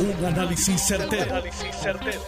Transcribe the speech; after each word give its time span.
Un 0.00 0.24
análisis 0.24 0.80
certero, 0.80 1.42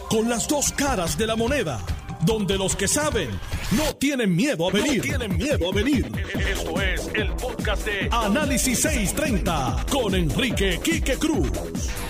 Con 0.09 0.29
las 0.29 0.49
dos 0.49 0.73
caras 0.73 1.17
de 1.17 1.27
la 1.27 1.37
moneda. 1.37 1.81
Donde 2.23 2.59
los 2.59 2.75
que 2.75 2.89
saben 2.89 3.31
no 3.73 3.95
tienen 3.95 4.35
miedo 4.35 4.69
a 4.69 4.73
venir. 4.73 5.01
tienen 5.03 5.37
miedo 5.37 5.71
a 5.71 5.75
venir. 5.75 6.11
Esto 6.35 6.81
es 6.83 7.09
el 7.15 7.33
podcast 7.35 7.87
de 7.87 8.09
Análisis 8.11 8.81
630 8.81 9.87
con 9.91 10.15
Enrique 10.15 10.81
Quique 10.83 11.15
Cruz. 11.17 11.49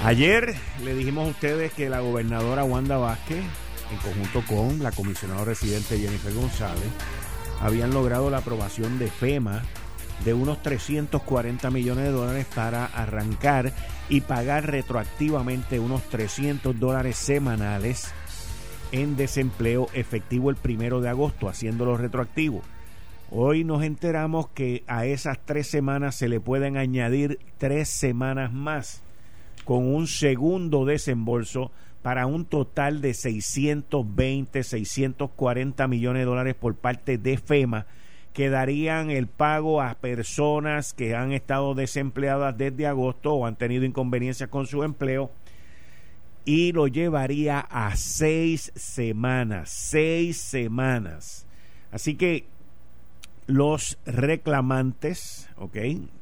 Ayer 0.02 0.54
le 0.82 0.94
dijimos 0.94 1.28
a 1.28 1.30
ustedes 1.30 1.72
que 1.74 1.90
la 1.90 2.00
gobernadora 2.00 2.64
Wanda 2.64 2.96
Vázquez, 2.96 3.44
en 3.92 3.98
conjunto 3.98 4.42
con 4.48 4.82
la 4.82 4.90
comisionada 4.92 5.44
residente 5.44 5.98
Jennifer 5.98 6.32
González, 6.32 6.88
habían 7.60 7.90
logrado 7.92 8.30
la 8.30 8.38
aprobación 8.38 8.98
de 8.98 9.08
FEMA 9.10 9.62
de 10.24 10.34
unos 10.34 10.62
340 10.62 11.70
millones 11.70 12.04
de 12.04 12.10
dólares 12.10 12.46
para 12.54 12.86
arrancar 12.86 13.72
y 14.08 14.20
pagar 14.20 14.66
retroactivamente 14.70 15.78
unos 15.78 16.02
300 16.04 16.78
dólares 16.78 17.16
semanales 17.16 18.12
en 18.92 19.16
desempleo 19.16 19.88
efectivo 19.92 20.50
el 20.50 20.56
primero 20.56 21.00
de 21.00 21.08
agosto, 21.08 21.48
haciéndolo 21.48 21.96
retroactivo. 21.96 22.62
Hoy 23.30 23.62
nos 23.62 23.84
enteramos 23.84 24.48
que 24.48 24.82
a 24.88 25.06
esas 25.06 25.38
tres 25.44 25.68
semanas 25.68 26.16
se 26.16 26.28
le 26.28 26.40
pueden 26.40 26.76
añadir 26.76 27.38
tres 27.58 27.88
semanas 27.88 28.52
más 28.52 29.02
con 29.64 29.86
un 29.86 30.08
segundo 30.08 30.84
desembolso 30.84 31.70
para 32.02 32.26
un 32.26 32.44
total 32.44 33.00
de 33.00 33.14
620, 33.14 34.62
640 34.64 35.86
millones 35.86 36.20
de 36.20 36.24
dólares 36.24 36.54
por 36.56 36.74
parte 36.74 37.18
de 37.18 37.36
FEMA 37.36 37.86
que 38.32 38.48
darían 38.48 39.10
el 39.10 39.26
pago 39.26 39.82
a 39.82 39.94
personas 39.94 40.92
que 40.92 41.14
han 41.14 41.32
estado 41.32 41.74
desempleadas 41.74 42.56
desde 42.56 42.86
agosto 42.86 43.34
o 43.34 43.46
han 43.46 43.56
tenido 43.56 43.84
inconveniencias 43.84 44.48
con 44.48 44.66
su 44.66 44.84
empleo 44.84 45.30
y 46.44 46.72
lo 46.72 46.86
llevaría 46.86 47.60
a 47.60 47.94
seis 47.96 48.72
semanas, 48.74 49.70
seis 49.70 50.38
semanas. 50.38 51.46
Así 51.90 52.14
que 52.14 52.46
los 53.46 53.98
reclamantes, 54.06 55.48
¿ok? 55.56 55.76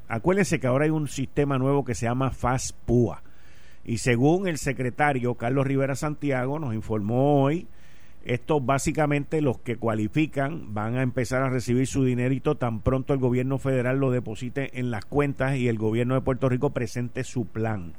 Acuérdense 0.08 0.58
que 0.58 0.66
ahora 0.66 0.86
hay 0.86 0.90
un 0.90 1.08
sistema 1.08 1.58
nuevo 1.58 1.84
que 1.84 1.94
se 1.94 2.06
llama 2.06 2.30
FASPUA. 2.30 3.22
Y 3.84 3.98
según 3.98 4.48
el 4.48 4.58
secretario 4.58 5.34
Carlos 5.34 5.66
Rivera 5.66 5.94
Santiago 5.94 6.58
nos 6.58 6.74
informó 6.74 7.42
hoy, 7.42 7.68
esto 8.24 8.60
básicamente 8.60 9.40
los 9.40 9.58
que 9.58 9.76
cualifican 9.76 10.74
van 10.74 10.96
a 10.96 11.02
empezar 11.02 11.42
a 11.42 11.50
recibir 11.50 11.86
su 11.86 12.04
dinerito 12.04 12.56
tan 12.56 12.80
pronto 12.80 13.14
el 13.14 13.20
gobierno 13.20 13.58
federal 13.58 13.98
lo 13.98 14.10
deposite 14.10 14.78
en 14.78 14.90
las 14.90 15.04
cuentas 15.04 15.56
y 15.56 15.68
el 15.68 15.78
gobierno 15.78 16.14
de 16.14 16.20
Puerto 16.20 16.48
Rico 16.48 16.70
presente 16.70 17.24
su 17.24 17.46
plan. 17.46 17.94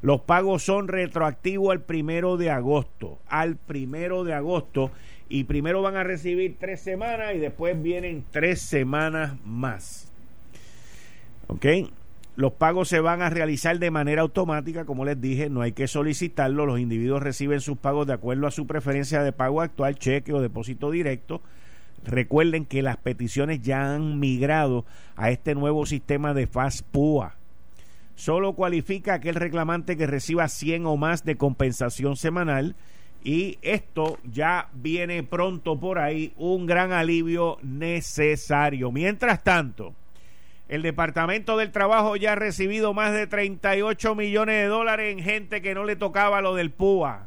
Los 0.00 0.20
pagos 0.20 0.62
son 0.62 0.86
retroactivos 0.86 1.72
al 1.72 1.82
primero 1.82 2.36
de 2.36 2.50
agosto, 2.50 3.18
al 3.26 3.56
primero 3.56 4.22
de 4.22 4.32
agosto, 4.32 4.92
y 5.28 5.44
primero 5.44 5.82
van 5.82 5.96
a 5.96 6.04
recibir 6.04 6.56
tres 6.58 6.80
semanas 6.80 7.34
y 7.34 7.38
después 7.38 7.80
vienen 7.82 8.24
tres 8.30 8.60
semanas 8.60 9.36
más. 9.44 10.10
¿Ok? 11.48 11.66
Los 12.38 12.52
pagos 12.52 12.88
se 12.88 13.00
van 13.00 13.20
a 13.20 13.30
realizar 13.30 13.80
de 13.80 13.90
manera 13.90 14.22
automática, 14.22 14.84
como 14.84 15.04
les 15.04 15.20
dije, 15.20 15.50
no 15.50 15.60
hay 15.60 15.72
que 15.72 15.88
solicitarlo, 15.88 16.66
los 16.66 16.78
individuos 16.78 17.20
reciben 17.20 17.60
sus 17.60 17.76
pagos 17.78 18.06
de 18.06 18.12
acuerdo 18.12 18.46
a 18.46 18.52
su 18.52 18.64
preferencia 18.64 19.24
de 19.24 19.32
pago 19.32 19.60
actual, 19.60 19.98
cheque 19.98 20.32
o 20.32 20.40
depósito 20.40 20.92
directo. 20.92 21.42
Recuerden 22.04 22.64
que 22.64 22.80
las 22.80 22.96
peticiones 22.96 23.60
ya 23.62 23.92
han 23.92 24.20
migrado 24.20 24.84
a 25.16 25.32
este 25.32 25.56
nuevo 25.56 25.84
sistema 25.84 26.32
de 26.32 26.46
FASPUA. 26.46 27.34
Solo 28.14 28.52
cualifica 28.52 29.14
aquel 29.14 29.34
reclamante 29.34 29.96
que 29.96 30.06
reciba 30.06 30.46
100 30.46 30.86
o 30.86 30.96
más 30.96 31.24
de 31.24 31.34
compensación 31.34 32.14
semanal 32.14 32.76
y 33.24 33.58
esto 33.62 34.20
ya 34.22 34.68
viene 34.74 35.24
pronto 35.24 35.80
por 35.80 35.98
ahí, 35.98 36.34
un 36.36 36.66
gran 36.66 36.92
alivio 36.92 37.58
necesario. 37.64 38.92
Mientras 38.92 39.42
tanto, 39.42 39.92
el 40.68 40.82
Departamento 40.82 41.56
del 41.56 41.72
Trabajo 41.72 42.16
ya 42.16 42.32
ha 42.32 42.36
recibido 42.36 42.92
más 42.92 43.12
de 43.12 43.26
38 43.26 44.14
millones 44.14 44.56
de 44.56 44.66
dólares 44.66 45.12
en 45.12 45.24
gente 45.24 45.62
que 45.62 45.74
no 45.74 45.84
le 45.84 45.96
tocaba 45.96 46.42
lo 46.42 46.54
del 46.54 46.70
PUA. 46.70 47.26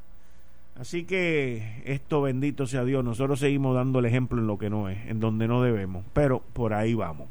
Así 0.80 1.04
que 1.04 1.82
esto 1.86 2.22
bendito 2.22 2.66
sea 2.66 2.86
Dios, 2.86 3.04
nosotros 3.04 3.40
seguimos 3.40 3.76
dando 3.76 4.00
el 4.00 4.06
ejemplo 4.06 4.40
en 4.40 4.48
lo 4.48 4.58
que 4.58 4.70
no 4.70 4.90
es, 4.90 5.06
en 5.08 5.20
donde 5.20 5.48
no 5.48 5.62
debemos, 5.62 6.06
pero 6.14 6.42
por 6.54 6.74
ahí 6.74 6.94
vamos. 6.94 7.28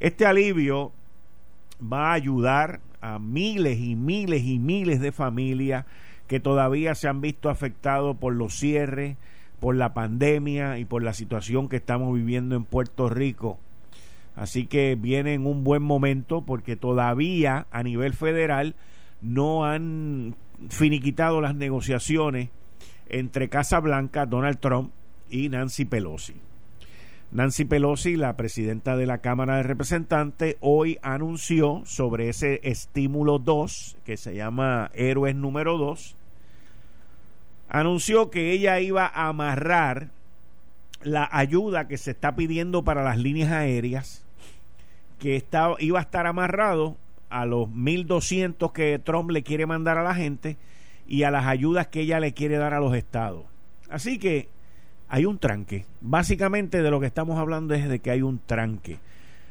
Este 0.00 0.26
alivio 0.26 0.92
va 1.80 2.10
a 2.10 2.14
ayudar 2.14 2.80
a 3.00 3.18
miles 3.18 3.78
y 3.78 3.94
miles 3.94 4.42
y 4.44 4.58
miles 4.58 5.00
de 5.00 5.12
familias 5.12 5.86
que 6.26 6.40
todavía 6.40 6.94
se 6.94 7.08
han 7.08 7.20
visto 7.20 7.48
afectados 7.48 8.16
por 8.16 8.34
los 8.34 8.54
cierres, 8.54 9.16
por 9.60 9.74
la 9.74 9.94
pandemia 9.94 10.78
y 10.78 10.84
por 10.84 11.02
la 11.02 11.14
situación 11.14 11.68
que 11.68 11.76
estamos 11.76 12.14
viviendo 12.14 12.54
en 12.54 12.64
Puerto 12.64 13.08
Rico 13.08 13.58
Así 14.38 14.66
que 14.66 14.94
viene 14.94 15.34
en 15.34 15.46
un 15.46 15.64
buen 15.64 15.82
momento 15.82 16.42
porque 16.42 16.76
todavía 16.76 17.66
a 17.72 17.82
nivel 17.82 18.14
federal 18.14 18.76
no 19.20 19.64
han 19.64 20.36
finiquitado 20.68 21.40
las 21.40 21.56
negociaciones 21.56 22.50
entre 23.08 23.48
Casa 23.48 23.80
Blanca, 23.80 24.26
Donald 24.26 24.60
Trump 24.60 24.92
y 25.28 25.48
Nancy 25.48 25.86
Pelosi. 25.86 26.34
Nancy 27.32 27.64
Pelosi, 27.64 28.16
la 28.16 28.36
presidenta 28.36 28.96
de 28.96 29.06
la 29.06 29.18
Cámara 29.18 29.56
de 29.56 29.64
Representantes, 29.64 30.56
hoy 30.60 31.00
anunció 31.02 31.82
sobre 31.84 32.28
ese 32.28 32.60
estímulo 32.62 33.40
2, 33.40 33.96
que 34.04 34.16
se 34.16 34.36
llama 34.36 34.92
Héroes 34.94 35.34
número 35.34 35.78
2, 35.78 36.14
anunció 37.68 38.30
que 38.30 38.52
ella 38.52 38.78
iba 38.78 39.04
a 39.04 39.26
amarrar 39.26 40.10
la 41.02 41.28
ayuda 41.32 41.88
que 41.88 41.98
se 41.98 42.12
está 42.12 42.36
pidiendo 42.36 42.84
para 42.84 43.02
las 43.02 43.18
líneas 43.18 43.50
aéreas 43.50 44.27
que 45.18 45.36
estaba, 45.36 45.76
iba 45.78 45.98
a 45.98 46.02
estar 46.02 46.26
amarrado 46.26 46.96
a 47.30 47.44
los 47.44 47.68
1.200 47.68 48.72
que 48.72 48.98
Trump 48.98 49.30
le 49.30 49.42
quiere 49.42 49.66
mandar 49.66 49.98
a 49.98 50.02
la 50.02 50.14
gente 50.14 50.56
y 51.06 51.22
a 51.22 51.30
las 51.30 51.46
ayudas 51.46 51.88
que 51.88 52.00
ella 52.00 52.20
le 52.20 52.32
quiere 52.32 52.56
dar 52.56 52.74
a 52.74 52.80
los 52.80 52.94
estados. 52.94 53.44
Así 53.90 54.18
que 54.18 54.48
hay 55.08 55.24
un 55.24 55.38
tranque. 55.38 55.86
Básicamente 56.00 56.82
de 56.82 56.90
lo 56.90 57.00
que 57.00 57.06
estamos 57.06 57.38
hablando 57.38 57.74
es 57.74 57.88
de 57.88 57.98
que 57.98 58.10
hay 58.10 58.22
un 58.22 58.38
tranque. 58.38 58.98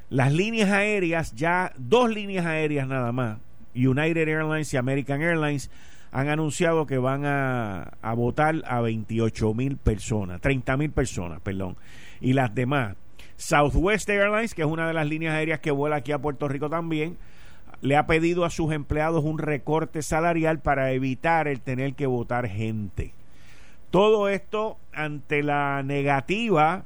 Las 0.09 0.31
líneas 0.31 0.69
aéreas, 0.69 1.33
ya 1.35 1.73
dos 1.77 2.09
líneas 2.09 2.45
aéreas 2.45 2.87
nada 2.87 3.11
más, 3.11 3.39
United 3.75 4.27
Airlines 4.27 4.73
y 4.73 4.77
American 4.77 5.21
Airlines, 5.21 5.69
han 6.11 6.29
anunciado 6.29 6.85
que 6.85 6.97
van 6.97 7.25
a, 7.25 7.91
a 8.01 8.13
votar 8.13 8.63
a 8.65 8.79
28 8.81 9.53
mil 9.53 9.77
personas, 9.77 10.39
30 10.39 10.77
mil 10.77 10.91
personas, 10.91 11.41
perdón. 11.41 11.75
Y 12.21 12.33
las 12.33 12.55
demás, 12.55 12.95
Southwest 13.37 14.09
Airlines, 14.09 14.53
que 14.53 14.63
es 14.63 14.67
una 14.67 14.87
de 14.87 14.93
las 14.93 15.07
líneas 15.07 15.35
aéreas 15.35 15.59
que 15.59 15.71
vuela 15.71 15.97
aquí 15.97 16.11
a 16.11 16.19
Puerto 16.19 16.47
Rico 16.47 16.69
también, 16.69 17.17
le 17.81 17.95
ha 17.95 18.07
pedido 18.07 18.43
a 18.43 18.49
sus 18.49 18.73
empleados 18.73 19.23
un 19.23 19.37
recorte 19.37 20.01
salarial 20.01 20.59
para 20.59 20.91
evitar 20.91 21.47
el 21.47 21.61
tener 21.61 21.93
que 21.93 22.07
votar 22.07 22.47
gente. 22.47 23.13
Todo 23.91 24.27
esto 24.27 24.77
ante 24.91 25.43
la 25.43 25.83
negativa 25.83 26.83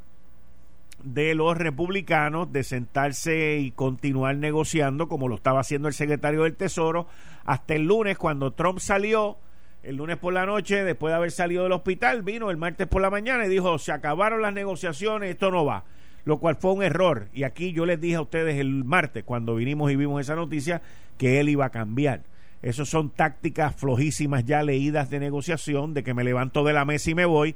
de 1.03 1.34
los 1.34 1.57
republicanos 1.57 2.51
de 2.51 2.63
sentarse 2.63 3.57
y 3.57 3.72
continuar 3.72 4.35
negociando 4.35 5.07
como 5.07 5.28
lo 5.28 5.35
estaba 5.35 5.61
haciendo 5.61 5.88
el 5.88 5.94
secretario 5.94 6.44
del 6.44 6.56
Tesoro 6.56 7.07
hasta 7.44 7.73
el 7.73 7.85
lunes 7.85 8.17
cuando 8.17 8.51
Trump 8.51 8.79
salió 8.79 9.38
el 9.81 9.95
lunes 9.95 10.17
por 10.17 10.31
la 10.31 10.45
noche 10.45 10.84
después 10.84 11.11
de 11.11 11.16
haber 11.16 11.31
salido 11.31 11.63
del 11.63 11.72
hospital 11.72 12.22
vino 12.22 12.51
el 12.51 12.57
martes 12.57 12.85
por 12.85 13.01
la 13.01 13.09
mañana 13.09 13.47
y 13.47 13.50
dijo 13.50 13.79
se 13.79 13.91
acabaron 13.91 14.44
las 14.44 14.53
negociaciones 14.53 15.31
esto 15.31 15.50
no 15.50 15.66
va 15.66 15.84
lo 16.25 16.39
cual 16.39 16.55
fue 16.55 16.73
un 16.73 16.83
error. 16.83 17.27
Y 17.33 17.43
aquí 17.43 17.71
yo 17.71 17.85
les 17.85 17.99
dije 17.99 18.15
a 18.15 18.21
ustedes 18.21 18.59
el 18.59 18.83
martes, 18.83 19.23
cuando 19.23 19.55
vinimos 19.55 19.91
y 19.91 19.95
vimos 19.95 20.21
esa 20.21 20.35
noticia, 20.35 20.81
que 21.17 21.39
él 21.39 21.49
iba 21.49 21.65
a 21.65 21.69
cambiar. 21.69 22.23
Esas 22.61 22.89
son 22.89 23.09
tácticas 23.09 23.75
flojísimas 23.75 24.46
ya 24.46 24.61
leídas 24.63 25.09
de 25.09 25.19
negociación, 25.19 25.93
de 25.93 26.03
que 26.03 26.13
me 26.13 26.23
levanto 26.23 26.63
de 26.63 26.73
la 26.73 26.85
mesa 26.85 27.09
y 27.09 27.16
me 27.16 27.25
voy, 27.25 27.55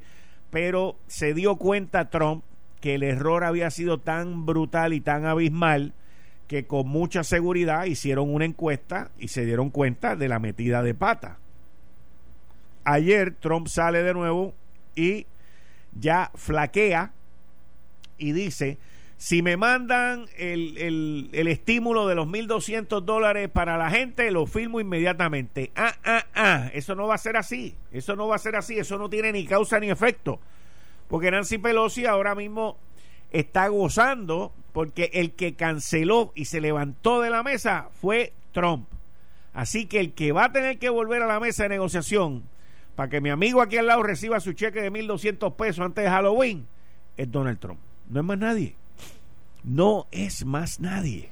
pero 0.50 0.96
se 1.06 1.32
dio 1.32 1.56
cuenta 1.56 2.10
Trump 2.10 2.42
que 2.80 2.96
el 2.96 3.02
error 3.02 3.44
había 3.44 3.70
sido 3.70 3.98
tan 3.98 4.46
brutal 4.46 4.92
y 4.92 5.00
tan 5.00 5.26
abismal 5.26 5.94
que 6.48 6.66
con 6.66 6.88
mucha 6.88 7.24
seguridad 7.24 7.84
hicieron 7.86 8.32
una 8.32 8.44
encuesta 8.44 9.10
y 9.18 9.28
se 9.28 9.44
dieron 9.44 9.70
cuenta 9.70 10.16
de 10.16 10.28
la 10.28 10.38
metida 10.38 10.82
de 10.82 10.94
pata. 10.94 11.38
Ayer 12.84 13.34
Trump 13.34 13.66
sale 13.66 14.02
de 14.02 14.14
nuevo 14.14 14.54
y 14.94 15.26
ya 15.98 16.30
flaquea 16.34 17.12
y 18.18 18.32
dice, 18.32 18.78
si 19.16 19.42
me 19.42 19.56
mandan 19.56 20.26
el, 20.36 20.76
el, 20.78 21.30
el 21.32 21.48
estímulo 21.48 22.06
de 22.06 22.14
los 22.14 22.26
1.200 22.26 23.02
dólares 23.02 23.48
para 23.48 23.78
la 23.78 23.90
gente, 23.90 24.30
lo 24.30 24.46
firmo 24.46 24.80
inmediatamente. 24.80 25.72
Ah, 25.74 25.94
ah, 26.04 26.26
ah, 26.34 26.70
eso 26.74 26.94
no 26.94 27.06
va 27.06 27.14
a 27.14 27.18
ser 27.18 27.36
así, 27.36 27.74
eso 27.92 28.14
no 28.14 28.28
va 28.28 28.36
a 28.36 28.38
ser 28.38 28.56
así, 28.56 28.78
eso 28.78 28.98
no 28.98 29.08
tiene 29.08 29.32
ni 29.32 29.46
causa 29.46 29.80
ni 29.80 29.90
efecto. 29.90 30.40
Porque 31.08 31.30
Nancy 31.30 31.58
Pelosi 31.58 32.04
ahora 32.04 32.34
mismo 32.34 32.78
está 33.30 33.68
gozando 33.68 34.52
porque 34.72 35.10
el 35.14 35.32
que 35.32 35.54
canceló 35.54 36.32
y 36.34 36.46
se 36.46 36.60
levantó 36.60 37.20
de 37.22 37.30
la 37.30 37.42
mesa 37.42 37.88
fue 38.00 38.32
Trump. 38.52 38.88
Así 39.54 39.86
que 39.86 40.00
el 40.00 40.12
que 40.12 40.32
va 40.32 40.44
a 40.44 40.52
tener 40.52 40.78
que 40.78 40.90
volver 40.90 41.22
a 41.22 41.26
la 41.26 41.40
mesa 41.40 41.62
de 41.62 41.70
negociación 41.70 42.42
para 42.94 43.08
que 43.08 43.22
mi 43.22 43.30
amigo 43.30 43.62
aquí 43.62 43.78
al 43.78 43.86
lado 43.86 44.02
reciba 44.02 44.40
su 44.40 44.52
cheque 44.52 44.82
de 44.82 44.92
1.200 44.92 45.54
pesos 45.56 45.84
antes 45.84 46.04
de 46.04 46.10
Halloween 46.10 46.66
es 47.16 47.30
Donald 47.30 47.58
Trump. 47.58 47.80
No 48.08 48.20
es 48.20 48.26
más 48.26 48.38
nadie. 48.38 48.74
No 49.64 50.06
es 50.10 50.44
más 50.44 50.80
nadie. 50.80 51.28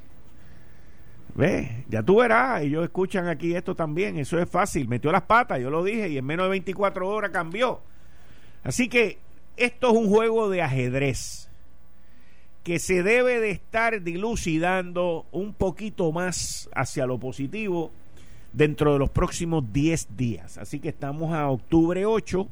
Ve, 1.35 1.85
ya 1.89 2.03
tú 2.03 2.17
verás, 2.17 2.63
ellos 2.63 2.85
escuchan 2.85 3.27
aquí 3.27 3.57
esto 3.57 3.75
también, 3.75 4.17
eso 4.19 4.39
es 4.39 4.49
fácil, 4.49 4.87
metió 4.87 5.11
las 5.11 5.23
patas, 5.23 5.61
yo 5.61 5.69
lo 5.69 5.83
dije, 5.83 6.09
y 6.09 6.19
en 6.19 6.25
menos 6.25 6.47
de 6.47 6.51
24 6.51 7.09
horas 7.09 7.31
cambió. 7.33 7.81
Así 8.63 8.89
que 8.89 9.19
esto 9.57 9.91
es 9.91 9.97
un 9.97 10.09
juego 10.09 10.49
de 10.49 10.63
ajedrez 10.63 11.51
que 12.63 12.79
se 12.79 13.03
debe 13.03 13.41
de 13.41 13.51
estar 13.51 14.03
dilucidando 14.03 15.27
un 15.33 15.55
poquito 15.55 16.11
más 16.13 16.71
hacia 16.75 17.05
lo 17.07 17.19
positivo 17.19 17.91
dentro 18.53 18.95
de 18.95 18.99
los 19.01 19.11
próximos 19.11 19.71
10 19.73 20.17
días. 20.17 20.57
Así 20.57 20.81
que 20.81 20.89
estamos 20.89 21.35
a 21.35 21.49
octubre 21.49 22.07
8. 22.07 22.49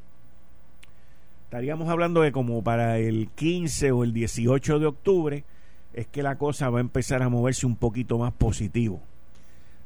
Estaríamos 1.52 1.90
hablando 1.90 2.22
de 2.22 2.32
como 2.32 2.64
para 2.64 2.96
el 2.98 3.28
15 3.34 3.92
o 3.92 4.04
el 4.04 4.14
18 4.14 4.78
de 4.78 4.86
octubre 4.86 5.44
es 5.92 6.06
que 6.06 6.22
la 6.22 6.38
cosa 6.38 6.70
va 6.70 6.78
a 6.78 6.80
empezar 6.80 7.22
a 7.22 7.28
moverse 7.28 7.66
un 7.66 7.76
poquito 7.76 8.16
más 8.16 8.32
positivo. 8.32 9.02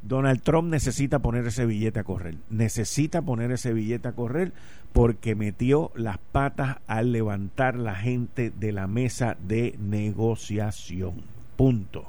Donald 0.01 0.43
Trump 0.43 0.71
necesita 0.71 1.19
poner 1.19 1.45
ese 1.45 1.67
billete 1.67 1.99
a 1.99 2.05
correr. 2.05 2.37
Necesita 2.51 3.23
poner 3.23 3.51
ese 3.51 3.73
billete 3.73 4.07
a 4.07 4.13
correr 4.13 4.53
porque 4.93 5.35
metió 5.35 5.91
las 5.97 6.19
patas 6.19 6.77
al 6.87 7.11
levantar 7.11 7.75
la 7.75 7.97
gente 7.97 8.53
de 8.57 8.71
la 8.71 8.87
mesa 8.87 9.37
de 9.45 9.75
negociación. 9.81 11.15
Punto. 11.57 12.05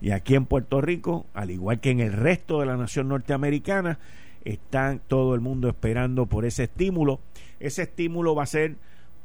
Y 0.00 0.12
aquí 0.12 0.36
en 0.36 0.46
Puerto 0.46 0.80
Rico, 0.80 1.26
al 1.34 1.50
igual 1.50 1.80
que 1.80 1.90
en 1.90 1.98
el 1.98 2.12
resto 2.12 2.60
de 2.60 2.66
la 2.66 2.76
nación 2.76 3.08
norteamericana, 3.08 3.98
está 4.44 4.96
todo 5.08 5.34
el 5.34 5.40
mundo 5.40 5.68
esperando 5.68 6.26
por 6.26 6.44
ese 6.44 6.64
estímulo. 6.64 7.18
Ese 7.60 7.82
estímulo 7.82 8.34
va 8.34 8.44
a 8.44 8.46
ser 8.46 8.76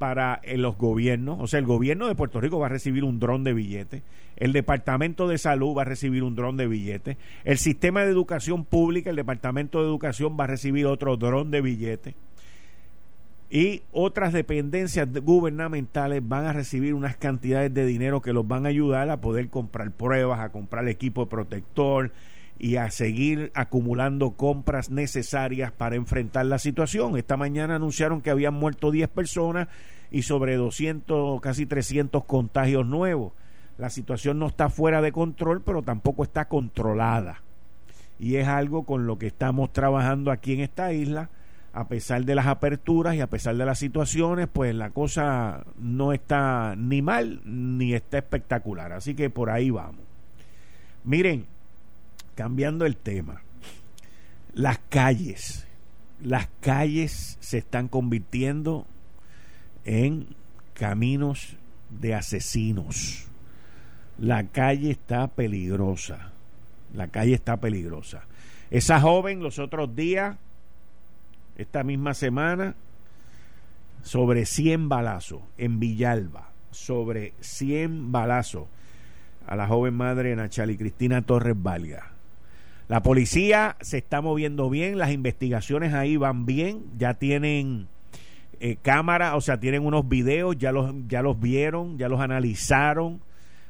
para 0.01 0.39
eh, 0.41 0.57
los 0.57 0.79
gobiernos, 0.79 1.37
o 1.39 1.45
sea, 1.45 1.59
el 1.59 1.65
gobierno 1.67 2.07
de 2.07 2.15
Puerto 2.15 2.41
Rico 2.41 2.57
va 2.57 2.65
a 2.65 2.69
recibir 2.69 3.03
un 3.03 3.19
dron 3.19 3.43
de 3.43 3.53
billetes, 3.53 4.01
el 4.35 4.51
Departamento 4.51 5.27
de 5.27 5.37
Salud 5.37 5.77
va 5.77 5.83
a 5.83 5.85
recibir 5.85 6.23
un 6.23 6.35
dron 6.35 6.57
de 6.57 6.65
billetes, 6.65 7.17
el 7.43 7.59
sistema 7.59 8.03
de 8.03 8.09
educación 8.09 8.65
pública, 8.65 9.11
el 9.11 9.15
Departamento 9.15 9.79
de 9.79 9.85
Educación 9.85 10.37
va 10.39 10.45
a 10.45 10.47
recibir 10.47 10.87
otro 10.87 11.17
dron 11.17 11.51
de 11.51 11.61
billetes. 11.61 12.15
Y 13.51 13.83
otras 13.91 14.33
dependencias 14.33 15.07
gubernamentales 15.13 16.27
van 16.27 16.45
a 16.45 16.53
recibir 16.53 16.95
unas 16.95 17.17
cantidades 17.17 17.71
de 17.71 17.85
dinero 17.85 18.21
que 18.21 18.33
los 18.33 18.47
van 18.47 18.65
a 18.65 18.69
ayudar 18.69 19.09
a 19.11 19.21
poder 19.21 19.49
comprar 19.49 19.91
pruebas, 19.91 20.39
a 20.39 20.49
comprar 20.49 20.87
equipo 20.87 21.27
protector 21.27 22.11
y 22.59 22.75
a 22.75 22.91
seguir 22.91 23.51
acumulando 23.55 24.31
compras 24.31 24.89
necesarias 24.89 25.71
para 25.71 25.95
enfrentar 25.95 26.45
la 26.45 26.59
situación. 26.59 27.17
Esta 27.17 27.37
mañana 27.37 27.75
anunciaron 27.75 28.21
que 28.21 28.29
habían 28.29 28.53
muerto 28.53 28.91
10 28.91 29.09
personas 29.09 29.67
y 30.11 30.23
sobre 30.23 30.55
200, 30.55 31.41
casi 31.41 31.65
300 31.65 32.25
contagios 32.25 32.85
nuevos. 32.85 33.33
La 33.77 33.89
situación 33.89 34.37
no 34.37 34.47
está 34.47 34.69
fuera 34.69 35.01
de 35.01 35.11
control, 35.11 35.61
pero 35.61 35.81
tampoco 35.81 36.23
está 36.23 36.45
controlada. 36.45 37.41
Y 38.19 38.35
es 38.35 38.47
algo 38.47 38.83
con 38.83 39.07
lo 39.07 39.17
que 39.17 39.27
estamos 39.27 39.73
trabajando 39.73 40.29
aquí 40.29 40.53
en 40.53 40.59
esta 40.59 40.93
isla 40.93 41.29
a 41.73 41.87
pesar 41.87 42.25
de 42.25 42.35
las 42.35 42.47
aperturas 42.47 43.15
y 43.15 43.21
a 43.21 43.27
pesar 43.27 43.55
de 43.55 43.65
las 43.65 43.79
situaciones, 43.79 44.47
pues 44.51 44.75
la 44.75 44.89
cosa 44.89 45.63
no 45.77 46.11
está 46.11 46.75
ni 46.77 47.01
mal 47.01 47.41
ni 47.45 47.93
está 47.93 48.17
espectacular. 48.17 48.91
Así 48.91 49.15
que 49.15 49.29
por 49.29 49.49
ahí 49.49 49.69
vamos. 49.69 50.03
Miren, 51.03 51.45
cambiando 52.35 52.85
el 52.85 52.97
tema, 52.97 53.41
las 54.53 54.79
calles, 54.89 55.67
las 56.21 56.47
calles 56.59 57.37
se 57.39 57.59
están 57.59 57.87
convirtiendo 57.87 58.85
en 59.85 60.27
caminos 60.73 61.57
de 61.89 62.15
asesinos. 62.15 63.27
La 64.17 64.47
calle 64.47 64.91
está 64.91 65.27
peligrosa. 65.27 66.31
La 66.93 67.07
calle 67.07 67.33
está 67.33 67.57
peligrosa. 67.57 68.23
Esa 68.69 68.99
joven 68.99 69.41
los 69.41 69.59
otros 69.59 69.95
días 69.95 70.37
esta 71.57 71.83
misma 71.83 72.13
semana 72.13 72.75
sobre 74.03 74.45
100 74.45 74.89
balazos 74.89 75.41
en 75.57 75.79
Villalba, 75.79 76.49
sobre 76.71 77.33
100 77.41 78.11
balazos 78.11 78.67
a 79.47 79.55
la 79.55 79.67
joven 79.67 79.93
madre 79.93 80.35
Nachali 80.35 80.77
Cristina 80.77 81.21
Torres 81.21 81.55
Valga. 81.61 82.11
La 82.91 83.01
policía 83.01 83.77
se 83.79 83.99
está 83.99 84.19
moviendo 84.19 84.69
bien, 84.69 84.97
las 84.97 85.11
investigaciones 85.11 85.93
ahí 85.93 86.17
van 86.17 86.45
bien, 86.45 86.83
ya 86.97 87.13
tienen 87.13 87.87
eh, 88.59 88.75
cámara, 88.81 89.37
o 89.37 89.39
sea, 89.39 89.61
tienen 89.61 89.85
unos 89.85 90.09
videos, 90.09 90.57
ya 90.57 90.73
los, 90.73 90.93
ya 91.07 91.21
los 91.21 91.39
vieron, 91.39 91.97
ya 91.97 92.09
los 92.09 92.19
analizaron 92.19 93.21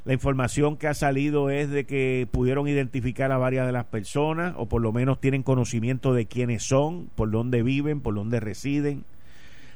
la 0.05 0.13
información 0.13 0.75
que 0.75 0.87
ha 0.87 0.95
salido 0.95 1.51
es 1.51 1.69
de 1.69 1.85
que 1.85 2.27
pudieron 2.31 2.67
identificar 2.67 3.31
a 3.31 3.37
varias 3.37 3.67
de 3.67 3.71
las 3.71 3.85
personas, 3.85 4.55
o 4.57 4.65
por 4.65 4.81
lo 4.81 4.91
menos 4.91 5.21
tienen 5.21 5.43
conocimiento 5.43 6.15
de 6.15 6.25
quiénes 6.25 6.63
son, 6.63 7.11
por 7.13 7.29
dónde 7.29 7.61
viven, 7.61 8.01
por 8.01 8.15
dónde 8.15 8.39
residen. 8.39 9.03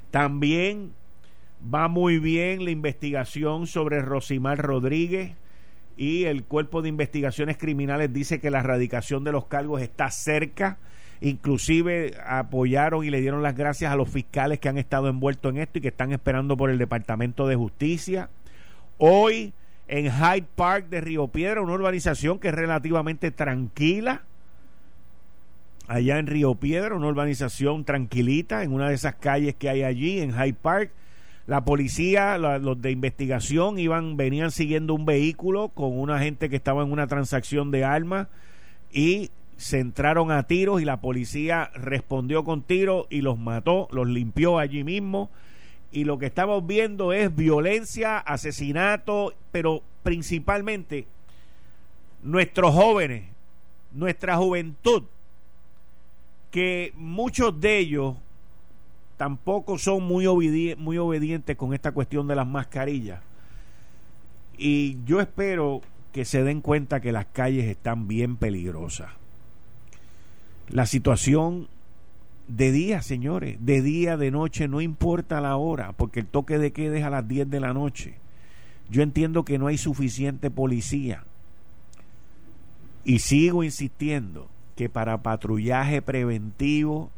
También 0.10 0.94
va 1.72 1.88
muy 1.88 2.18
bien 2.18 2.66
la 2.66 2.72
investigación 2.72 3.68
sobre 3.68 4.02
Rosimar 4.02 4.58
Rodríguez 4.58 5.34
y 5.98 6.26
el 6.26 6.44
Cuerpo 6.44 6.82
de 6.82 6.90
Investigaciones 6.90 7.58
Criminales 7.58 8.12
dice 8.12 8.40
que 8.40 8.52
la 8.52 8.60
erradicación 8.60 9.24
de 9.24 9.32
los 9.32 9.46
cargos 9.46 9.82
está 9.82 10.12
cerca. 10.12 10.78
Inclusive 11.22 12.14
apoyaron 12.26 13.06
y 13.06 13.10
le 13.10 13.22
dieron 13.22 13.42
las 13.42 13.56
gracias 13.56 13.92
a 13.92 13.96
los 13.96 14.10
fiscales 14.10 14.60
que 14.60 14.68
han 14.68 14.78
estado 14.78 15.08
envueltos 15.08 15.52
en 15.54 15.62
esto 15.62 15.80
y 15.80 15.82
que 15.82 15.88
están 15.88 16.12
esperando 16.12 16.58
por 16.58 16.70
el 16.70 16.78
Departamento 16.78 17.48
de 17.48 17.56
Justicia. 17.56 18.30
Hoy 18.98 19.54
en 19.88 20.12
Hyde 20.12 20.48
Park 20.56 20.90
de 20.90 21.02
Río 21.02 21.28
Piedra, 21.28 21.62
una 21.62 21.74
urbanización 21.74 22.40
que 22.40 22.50
es 22.50 22.54
relativamente 22.54 23.32
tranquila. 23.32 24.24
Allá 25.88 26.18
en 26.18 26.28
Río 26.28 26.56
Piedra, 26.56 26.96
una 26.96 27.08
urbanización 27.08 27.86
tranquilita, 27.86 28.64
en 28.64 28.74
una 28.74 28.90
de 28.90 28.96
esas 28.96 29.16
calles 29.16 29.56
que 29.56 29.70
hay 29.70 29.84
allí, 29.84 30.20
en 30.20 30.34
Hyde 30.34 30.58
Park. 30.60 30.92
La 31.48 31.64
policía, 31.64 32.38
los 32.40 32.82
de 32.82 32.90
investigación, 32.92 33.78
iban, 33.78 34.18
venían 34.18 34.52
siguiendo 34.52 34.96
un 34.96 35.06
vehículo 35.06 35.70
con 35.70 35.98
una 35.98 36.20
gente 36.20 36.50
que 36.50 36.56
estaba 36.56 36.82
en 36.82 36.92
una 36.92 37.06
transacción 37.06 37.70
de 37.70 37.84
armas 37.84 38.28
y 38.92 39.30
se 39.58 39.80
entraron 39.80 40.32
a 40.32 40.44
tiros 40.44 40.82
y 40.82 40.86
la 40.86 41.02
policía 41.02 41.70
respondió 41.76 42.44
con 42.44 42.64
tiros 42.64 43.06
y 43.12 43.22
los 43.22 43.38
mató, 43.38 43.88
los 43.92 44.08
limpió 44.08 44.58
allí 44.58 44.84
mismo. 44.84 45.30
Y 45.92 46.04
lo 46.04 46.18
que 46.18 46.25
estamos 46.25 46.66
viendo 46.66 47.14
es 47.14 47.34
violencia, 47.34 48.18
asesinato, 48.18 49.34
pero 49.52 49.82
principalmente 50.04 51.06
nuestros 52.24 52.74
jóvenes, 52.74 53.24
nuestra 53.94 54.36
juventud, 54.36 55.04
que 56.52 56.92
muchos 56.96 57.60
de 57.62 57.78
ellos 57.78 58.16
tampoco 59.17 59.77
son 59.77 60.03
muy, 60.03 60.27
muy 60.77 60.98
obedientes 60.98 61.55
con 61.55 61.74
esta 61.74 61.91
cuestión 61.91 62.27
de 62.27 62.36
las 62.36 62.48
mascarillas. 62.48 63.22
Y 64.57 64.98
yo 65.05 65.22
espero 65.22 65.81
que 66.12 66.25
se 66.25 66.43
den 66.43 66.62
cuenta 66.62 67.01
que 67.01 67.12
las 67.12 67.25
calles 67.25 67.65
están 67.65 68.07
bien 68.07 68.38
peligrosas. 68.38 69.12
La 70.69 70.86
situación 70.86 71.67
de 72.48 72.72
día, 72.72 73.01
señores, 73.01 73.57
de 73.60 73.81
día, 73.81 74.17
de 74.17 74.31
noche, 74.31 74.67
no 74.67 74.81
importa 74.81 75.41
la 75.41 75.57
hora, 75.57 75.93
porque 75.93 76.22
el 76.22 76.27
toque 76.27 76.57
de 76.57 76.72
queda 76.72 76.98
es 76.98 77.03
a 77.03 77.10
las 77.10 77.27
10 77.27 77.50
de 77.50 77.60
la 77.60 77.74
noche. 77.74 78.15
Yo 78.89 79.01
entiendo 79.01 79.45
que 79.45 79.57
no 79.57 79.67
hay 79.67 79.77
suficiente 79.77 80.51
policía. 80.51 81.24
Y 83.03 83.19
sigo 83.19 83.63
insistiendo 83.63 84.48
que 84.75 84.89
para 84.89 85.22
patrullaje 85.22 86.01
preventivo, 86.01 87.12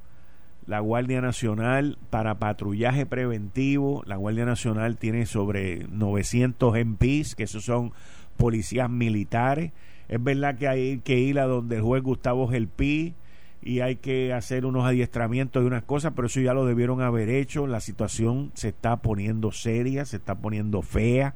la 0.67 0.81
Guardia 0.81 1.21
Nacional, 1.21 1.97
para 2.09 2.39
patrullaje 2.39 3.05
preventivo, 3.05 4.03
la 4.05 4.17
Guardia 4.17 4.45
Nacional 4.45 4.97
tiene 4.97 5.25
sobre 5.25 5.87
900 5.89 6.75
MPs, 6.85 7.35
que 7.35 7.43
esos 7.43 7.63
son 7.63 7.93
policías 8.35 8.89
militares. 8.89 9.71
Es 10.09 10.21
verdad 10.21 10.57
que 10.57 10.67
hay 10.67 10.97
que 10.99 11.19
ir 11.19 11.39
a 11.39 11.45
donde 11.45 11.77
el 11.77 11.81
juez 11.81 12.03
Gustavo 12.03 12.49
Gelpi 12.49 13.15
y 13.61 13.79
hay 13.79 13.95
que 13.95 14.33
hacer 14.33 14.65
unos 14.65 14.85
adiestramientos 14.85 15.63
y 15.63 15.65
unas 15.65 15.83
cosas, 15.83 16.13
pero 16.15 16.27
eso 16.27 16.41
ya 16.41 16.53
lo 16.53 16.65
debieron 16.65 17.01
haber 17.01 17.29
hecho. 17.29 17.65
La 17.65 17.79
situación 17.79 18.51
se 18.53 18.69
está 18.69 18.97
poniendo 18.97 19.53
seria, 19.53 20.03
se 20.03 20.17
está 20.17 20.35
poniendo 20.35 20.81
fea, 20.81 21.35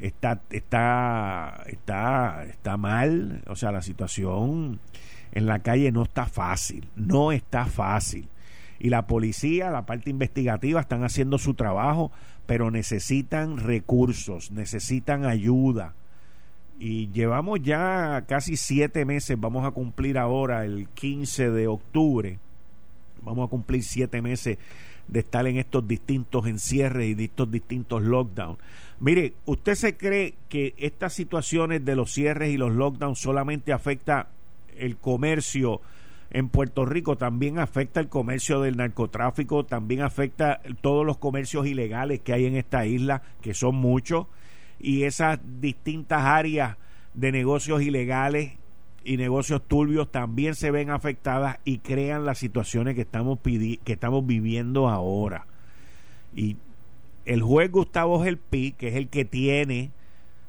está, 0.00 0.40
está, 0.48 1.64
está, 1.66 2.44
está 2.46 2.76
mal. 2.78 3.42
O 3.46 3.56
sea, 3.56 3.72
la 3.72 3.82
situación 3.82 4.80
en 5.32 5.46
la 5.46 5.58
calle 5.58 5.92
no 5.92 6.02
está 6.02 6.24
fácil, 6.24 6.88
no 6.96 7.30
está 7.30 7.66
fácil. 7.66 8.26
Y 8.80 8.90
la 8.90 9.06
policía, 9.06 9.70
la 9.70 9.86
parte 9.86 10.10
investigativa, 10.10 10.80
están 10.80 11.04
haciendo 11.04 11.38
su 11.38 11.54
trabajo, 11.54 12.12
pero 12.46 12.70
necesitan 12.70 13.58
recursos, 13.58 14.50
necesitan 14.52 15.24
ayuda 15.24 15.94
Y 16.78 17.10
llevamos 17.10 17.60
ya 17.62 18.24
casi 18.28 18.56
siete 18.56 19.04
meses, 19.04 19.38
vamos 19.38 19.66
a 19.66 19.72
cumplir 19.72 20.16
ahora 20.16 20.64
el 20.64 20.88
15 20.94 21.50
de 21.50 21.66
octubre, 21.66 22.38
vamos 23.22 23.48
a 23.48 23.50
cumplir 23.50 23.82
siete 23.82 24.22
meses 24.22 24.58
de 25.08 25.20
estar 25.20 25.46
en 25.46 25.56
estos 25.56 25.88
distintos 25.88 26.46
encierres 26.46 27.18
y 27.18 27.24
estos 27.24 27.50
distintos 27.50 28.02
lockdowns. 28.02 28.58
Mire, 29.00 29.34
¿usted 29.46 29.74
se 29.74 29.96
cree 29.96 30.34
que 30.48 30.74
estas 30.76 31.14
situaciones 31.14 31.84
de 31.84 31.96
los 31.96 32.12
cierres 32.12 32.50
y 32.50 32.56
los 32.56 32.72
lockdowns 32.72 33.18
solamente 33.18 33.72
afecta 33.72 34.28
el 34.76 34.96
comercio 34.96 35.80
en 36.30 36.48
Puerto 36.48 36.84
Rico? 36.84 37.16
También 37.16 37.58
afecta 37.58 38.00
el 38.00 38.08
comercio 38.08 38.60
del 38.60 38.76
narcotráfico, 38.76 39.64
también 39.64 40.02
afecta 40.02 40.60
todos 40.80 41.04
los 41.04 41.18
comercios 41.18 41.66
ilegales 41.66 42.20
que 42.20 42.32
hay 42.32 42.46
en 42.46 42.56
esta 42.56 42.86
isla, 42.86 43.22
que 43.40 43.54
son 43.54 43.76
muchos, 43.76 44.26
y 44.78 45.04
esas 45.04 45.38
distintas 45.60 46.22
áreas 46.22 46.76
de 47.14 47.32
negocios 47.32 47.82
ilegales 47.82 48.52
y 49.04 49.16
negocios 49.16 49.62
turbios 49.66 50.10
también 50.12 50.54
se 50.54 50.70
ven 50.70 50.90
afectadas 50.90 51.58
y 51.64 51.78
crean 51.78 52.24
las 52.26 52.38
situaciones 52.38 52.94
que 52.94 53.02
estamos, 53.02 53.38
que 53.42 53.78
estamos 53.86 54.26
viviendo 54.26 54.88
ahora. 54.88 55.46
Y 56.34 56.56
el 57.24 57.42
juez 57.42 57.70
Gustavo 57.70 58.22
Gelpi, 58.22 58.72
que 58.72 58.88
es 58.88 58.96
el 58.96 59.08
que 59.08 59.24
tiene 59.24 59.92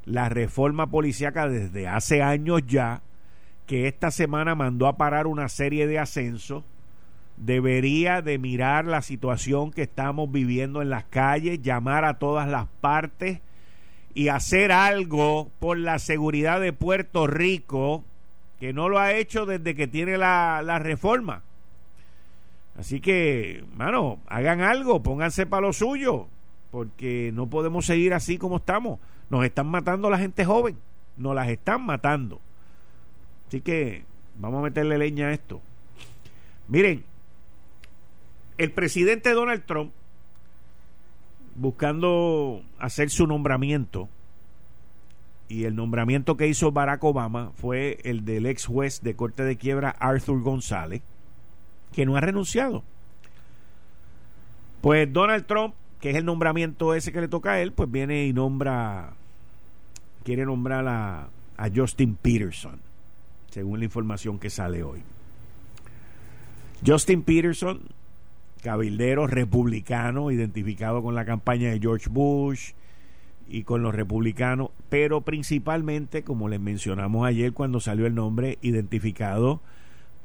la 0.06 0.30
reforma 0.30 0.88
policíaca 0.88 1.48
desde 1.48 1.88
hace 1.88 2.22
años 2.22 2.62
ya, 2.68 3.02
que 3.70 3.88
esta 3.88 4.10
semana 4.10 4.56
mandó 4.56 4.88
a 4.88 4.98
parar 4.98 5.28
una 5.28 5.48
serie 5.48 5.86
de 5.86 6.00
ascensos, 6.00 6.64
debería 7.38 8.24
de 8.24 8.40
mirar 8.40 8.86
la 8.86 9.04
situación 9.04 9.70
que 9.70 9.84
estamos 9.84 10.32
viviendo 10.32 10.82
en 10.82 10.90
las 10.90 11.04
calles, 11.04 11.62
llamar 11.62 12.04
a 12.04 12.18
todas 12.18 12.50
las 12.50 12.66
partes 12.82 13.42
y 14.16 14.30
hacer 14.30 14.72
algo 14.72 15.52
por 15.60 15.78
la 15.78 16.00
seguridad 16.00 16.60
de 16.60 16.74
Puerto 16.74 17.28
Rico 17.28 18.04
que 18.60 18.74
no 18.74 18.90
lo 18.90 18.98
ha 18.98 19.14
hecho 19.14 19.46
desde 19.46 19.76
que 19.76 19.86
tiene 19.86 20.18
la, 20.18 20.64
la 20.66 20.80
reforma. 20.80 21.44
Así 22.76 23.02
que, 23.02 23.64
mano, 23.76 24.18
hagan 24.26 24.62
algo, 24.62 25.04
pónganse 25.04 25.46
para 25.46 25.68
lo 25.68 25.74
suyo, 25.74 26.26
porque 26.72 27.30
no 27.36 27.52
podemos 27.52 27.86
seguir 27.86 28.16
así 28.16 28.40
como 28.40 28.58
estamos. 28.58 29.00
Nos 29.30 29.46
están 29.46 29.68
matando 29.68 30.10
la 30.10 30.18
gente 30.18 30.44
joven, 30.44 30.76
nos 31.18 31.36
las 31.36 31.50
están 31.50 31.86
matando. 31.86 32.42
Así 33.50 33.62
que 33.62 34.06
vamos 34.38 34.60
a 34.60 34.62
meterle 34.62 35.00
leña 35.00 35.30
a 35.30 35.34
esto. 35.34 35.60
Miren, 36.68 37.04
el 38.60 38.72
presidente 38.72 39.34
Donald 39.34 39.66
Trump, 39.66 39.92
buscando 41.56 42.62
hacer 42.78 43.10
su 43.10 43.26
nombramiento, 43.26 44.08
y 45.48 45.64
el 45.64 45.76
nombramiento 45.76 46.38
que 46.38 46.48
hizo 46.48 46.72
Barack 46.72 47.04
Obama 47.04 47.52
fue 47.56 47.98
el 48.04 48.24
del 48.24 48.46
ex 48.46 48.68
juez 48.68 49.02
de 49.02 49.16
corte 49.16 49.42
de 49.44 49.58
quiebra 49.58 49.90
Arthur 49.90 50.44
González, 50.44 51.02
que 51.92 52.06
no 52.06 52.18
ha 52.18 52.22
renunciado. 52.22 52.84
Pues 54.82 55.12
Donald 55.12 55.48
Trump, 55.48 55.74
que 56.00 56.12
es 56.12 56.16
el 56.18 56.26
nombramiento 56.26 56.94
ese 56.94 57.12
que 57.12 57.22
le 57.22 57.28
toca 57.28 57.54
a 57.54 57.62
él, 57.62 57.72
pues 57.72 57.90
viene 57.90 58.28
y 58.28 58.32
nombra, 58.32 59.14
quiere 60.24 60.46
nombrar 60.46 60.88
a, 60.88 61.30
a 61.58 61.70
Justin 61.76 62.16
Peterson, 62.16 62.80
según 63.50 63.80
la 63.80 63.86
información 63.86 64.40
que 64.40 64.50
sale 64.50 64.84
hoy. 64.84 65.02
Justin 66.86 67.24
Peterson, 67.24 67.82
cabildero 68.64 69.28
republicano, 69.28 70.32
identificado 70.32 71.02
con 71.02 71.16
la 71.16 71.26
campaña 71.26 71.72
de 71.72 71.80
George 71.80 72.10
Bush, 72.10 72.72
y 73.50 73.64
con 73.64 73.82
los 73.82 73.96
republicanos, 73.96 74.70
pero 74.90 75.22
principalmente, 75.22 76.24
como 76.24 76.48
les 76.48 76.60
mencionamos 76.60 77.28
ayer 77.28 77.52
cuando 77.52 77.80
salió 77.80 78.06
el 78.06 78.16
nombre, 78.16 78.60
identificado 78.62 79.62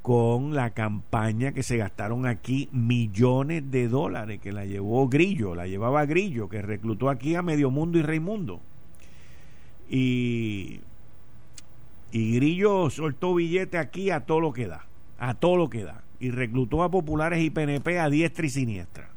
con 0.02 0.54
la 0.54 0.71
campaña 0.71 1.52
que 1.52 1.62
se 1.62 1.78
gastaron 1.78 2.26
aquí 2.26 2.69
millones 2.73 3.71
de 3.71 3.88
dólares, 3.88 4.40
que 4.40 4.52
la 4.52 4.66
llevó 4.66 5.09
Grillo, 5.09 5.54
la 5.54 5.66
llevaba 5.66 6.04
Grillo, 6.04 6.50
que 6.50 6.61
reclutó 6.61 7.09
aquí 7.09 7.35
a 7.35 7.43
Medio 7.43 7.71
Mundo 7.71 7.99
y 7.99 8.02
Reymundo. 8.02 8.61
Y, 9.88 10.81
y 12.14 12.37
Grillo 12.37 12.90
soltó 12.90 13.35
billete 13.35 13.76
aquí 13.76 14.11
a 14.11 14.21
todo 14.21 14.38
lo 14.38 14.52
que 14.52 14.68
da, 14.68 14.87
a 15.18 15.35
todo 15.35 15.56
lo 15.56 15.68
que 15.68 15.83
da, 15.83 16.04
y 16.21 16.30
reclutó 16.30 16.85
a 16.85 16.90
populares 16.90 17.42
y 17.42 17.50
PNP 17.50 17.99
a 17.99 18.09
diestra 18.09 18.47
y 18.47 18.50
siniestra 18.50 19.09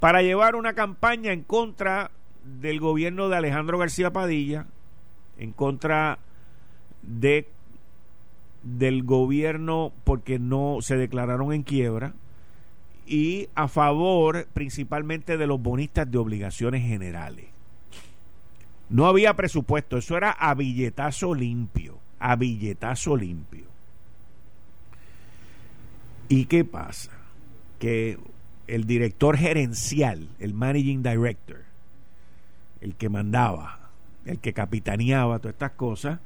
para 0.00 0.22
llevar 0.22 0.56
una 0.56 0.72
campaña 0.72 1.32
en 1.32 1.42
contra 1.42 2.10
del 2.44 2.80
gobierno 2.80 3.28
de 3.28 3.36
Alejandro 3.36 3.76
García 3.76 4.10
Padilla 4.10 4.66
en 5.36 5.52
contra 5.52 6.18
de 7.02 7.46
del 8.62 9.02
gobierno 9.02 9.92
porque 10.04 10.38
no 10.38 10.78
se 10.80 10.96
declararon 10.96 11.52
en 11.52 11.62
quiebra 11.62 12.14
y 13.06 13.50
a 13.54 13.68
favor 13.68 14.46
principalmente 14.54 15.36
de 15.36 15.46
los 15.46 15.60
bonistas 15.60 16.10
de 16.10 16.16
obligaciones 16.16 16.82
generales. 16.86 17.53
No 18.88 19.06
había 19.06 19.34
presupuesto, 19.34 19.96
eso 19.96 20.16
era 20.16 20.30
a 20.30 20.54
billetazo 20.54 21.34
limpio, 21.34 21.98
a 22.18 22.36
billetazo 22.36 23.16
limpio. 23.16 23.64
¿Y 26.28 26.46
qué 26.46 26.64
pasa? 26.64 27.10
Que 27.78 28.18
el 28.66 28.86
director 28.86 29.36
gerencial, 29.36 30.28
el 30.38 30.54
managing 30.54 31.02
director, 31.02 31.64
el 32.80 32.94
que 32.94 33.08
mandaba, 33.08 33.90
el 34.24 34.38
que 34.38 34.52
capitaneaba 34.52 35.38
todas 35.38 35.54
estas 35.54 35.72
cosas, 35.72 36.20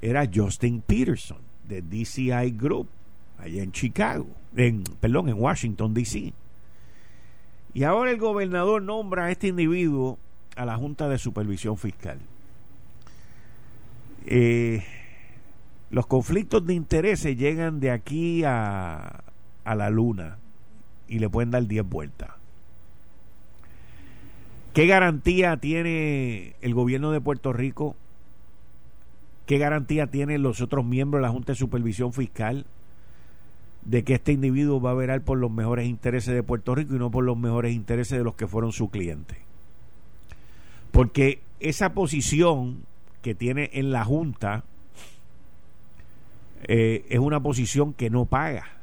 era 0.00 0.28
Justin 0.32 0.80
Peterson 0.80 1.38
de 1.68 1.82
DCI 1.82 2.52
Group, 2.56 2.88
allá 3.38 3.62
en 3.62 3.72
Chicago, 3.72 4.26
en, 4.56 4.84
perdón, 5.00 5.28
en 5.28 5.40
Washington, 5.40 5.94
D.C. 5.94 6.32
Y 7.74 7.82
ahora 7.84 8.10
el 8.10 8.18
gobernador 8.18 8.82
nombra 8.82 9.26
a 9.26 9.30
este 9.30 9.48
individuo 9.48 10.18
a 10.56 10.64
la 10.64 10.76
Junta 10.76 11.08
de 11.08 11.18
Supervisión 11.18 11.76
Fiscal. 11.76 12.18
Eh, 14.26 14.84
los 15.90 16.06
conflictos 16.06 16.66
de 16.66 16.74
intereses 16.74 17.36
llegan 17.36 17.80
de 17.80 17.90
aquí 17.90 18.44
a, 18.44 19.24
a 19.64 19.74
la 19.74 19.90
luna 19.90 20.38
y 21.08 21.18
le 21.18 21.28
pueden 21.28 21.50
dar 21.50 21.66
10 21.66 21.88
vueltas. 21.88 22.30
¿Qué 24.72 24.86
garantía 24.86 25.58
tiene 25.58 26.54
el 26.62 26.74
gobierno 26.74 27.12
de 27.12 27.20
Puerto 27.20 27.52
Rico? 27.52 27.94
¿Qué 29.44 29.58
garantía 29.58 30.06
tienen 30.06 30.42
los 30.42 30.62
otros 30.62 30.84
miembros 30.84 31.20
de 31.20 31.26
la 31.26 31.32
Junta 31.32 31.52
de 31.52 31.56
Supervisión 31.56 32.12
Fiscal 32.12 32.64
de 33.84 34.04
que 34.04 34.14
este 34.14 34.32
individuo 34.32 34.80
va 34.80 34.92
a 34.92 34.94
verar 34.94 35.20
por 35.22 35.36
los 35.36 35.50
mejores 35.50 35.86
intereses 35.86 36.32
de 36.32 36.42
Puerto 36.42 36.74
Rico 36.74 36.94
y 36.94 36.98
no 36.98 37.10
por 37.10 37.24
los 37.24 37.36
mejores 37.36 37.74
intereses 37.74 38.16
de 38.16 38.24
los 38.24 38.34
que 38.34 38.46
fueron 38.46 38.72
su 38.72 38.88
cliente? 38.88 39.51
Porque 40.92 41.42
esa 41.58 41.92
posición 41.94 42.84
que 43.20 43.34
tiene 43.34 43.70
en 43.72 43.90
la 43.90 44.04
Junta 44.04 44.64
eh, 46.62 47.04
es 47.08 47.18
una 47.18 47.40
posición 47.40 47.92
que 47.92 48.08
no 48.08 48.26
paga 48.26 48.82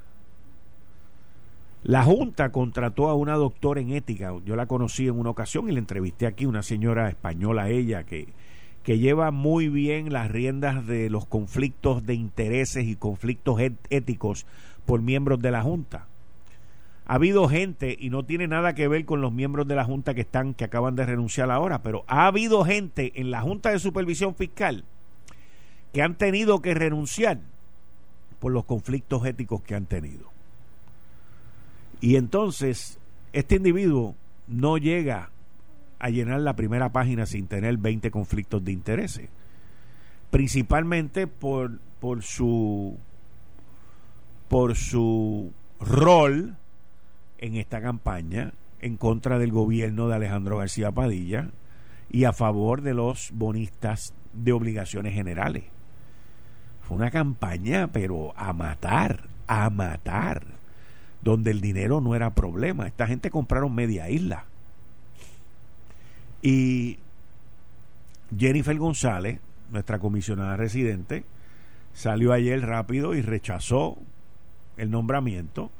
la 1.84 2.04
Junta 2.04 2.52
contrató 2.52 3.08
a 3.08 3.16
una 3.16 3.36
doctora 3.36 3.80
en 3.80 3.92
ética, 3.92 4.34
yo 4.46 4.58
la 4.58 4.66
conocí 4.66 5.08
en 5.08 5.18
una 5.18 5.30
ocasión 5.30 5.70
y 5.70 5.72
la 5.72 5.80
entrevisté 5.80 6.28
aquí, 6.28 6.46
una 6.46 6.62
señora 6.62 7.08
española 7.08 7.70
ella 7.70 8.04
que, 8.04 8.28
que 8.84 9.00
lleva 9.00 9.32
muy 9.32 9.70
bien 9.70 10.12
las 10.12 10.30
riendas 10.30 10.86
de 10.86 11.10
los 11.10 11.26
conflictos 11.26 12.06
de 12.06 12.16
intereses 12.16 12.86
y 12.86 12.98
conflictos 12.98 13.62
éticos 13.90 14.46
por 14.86 15.02
miembros 15.02 15.40
de 15.40 15.52
la 15.52 15.62
Junta. 15.62 16.09
Ha 17.10 17.16
habido 17.16 17.50
gente, 17.50 17.98
y 18.00 18.12
no 18.12 18.24
tiene 18.24 18.48
nada 18.48 18.76
que 18.76 18.88
ver 18.88 19.04
con 19.04 19.20
los 19.20 19.34
miembros 19.34 19.68
de 19.68 19.74
la 19.74 19.84
Junta 19.84 20.14
que 20.14 20.22
están, 20.22 20.54
que 20.54 20.64
acaban 20.64 20.96
de 20.96 21.08
renunciar 21.08 21.50
ahora, 21.50 21.82
pero 21.82 22.04
ha 22.06 22.28
habido 22.28 22.64
gente 22.64 23.14
en 23.16 23.32
la 23.32 23.42
Junta 23.42 23.72
de 23.72 23.80
Supervisión 23.80 24.36
Fiscal 24.36 24.86
que 25.92 26.04
han 26.04 26.20
tenido 26.20 26.62
que 26.62 26.76
renunciar 26.76 27.40
por 28.40 28.52
los 28.52 28.64
conflictos 28.66 29.26
éticos 29.26 29.64
que 29.64 29.74
han 29.74 29.88
tenido. 29.88 30.30
Y 32.00 32.16
entonces, 32.16 33.00
este 33.34 33.56
individuo 33.56 34.16
no 34.48 34.78
llega 34.78 35.32
a 35.98 36.12
llenar 36.12 36.42
la 36.42 36.56
primera 36.56 36.92
página 36.92 37.26
sin 37.26 37.48
tener 37.48 37.76
20 37.78 38.12
conflictos 38.12 38.64
de 38.64 38.72
intereses. 38.72 39.30
Principalmente 40.30 41.26
por, 41.26 41.80
por 42.00 42.22
su 42.22 43.00
por 44.48 44.76
su 44.76 45.52
rol 45.80 46.56
en 47.40 47.56
esta 47.56 47.82
campaña 47.82 48.54
en 48.82 48.98
contra 48.98 49.40
del 49.40 49.52
gobierno 49.52 50.08
de 50.08 50.16
Alejandro 50.16 50.58
García 50.58 50.92
Padilla 50.92 51.50
y 52.10 52.24
a 52.26 52.34
favor 52.34 52.82
de 52.82 52.94
los 52.94 53.32
bonistas 53.34 54.14
de 54.34 54.52
obligaciones 54.52 55.14
generales. 55.14 55.64
Fue 56.82 56.98
una 56.98 57.12
campaña, 57.12 57.88
pero 57.92 58.34
a 58.36 58.54
matar, 58.54 59.28
a 59.48 59.70
matar 59.70 60.60
donde 61.22 61.52
el 61.52 61.62
dinero 61.62 62.02
no 62.02 62.16
era 62.16 62.34
problema. 62.34 62.88
Esta 62.88 63.08
gente 63.08 63.30
compraron 63.30 63.76
media 63.76 64.10
isla. 64.10 64.46
Y 66.42 66.98
Jennifer 68.38 68.78
González, 68.78 69.40
nuestra 69.72 70.00
comisionada 70.00 70.56
residente, 70.56 71.26
salió 71.94 72.32
ayer 72.32 72.62
rápido 72.62 73.14
y 73.14 73.22
rechazó 73.22 73.98
el 74.78 74.90
nombramiento. 74.90 75.72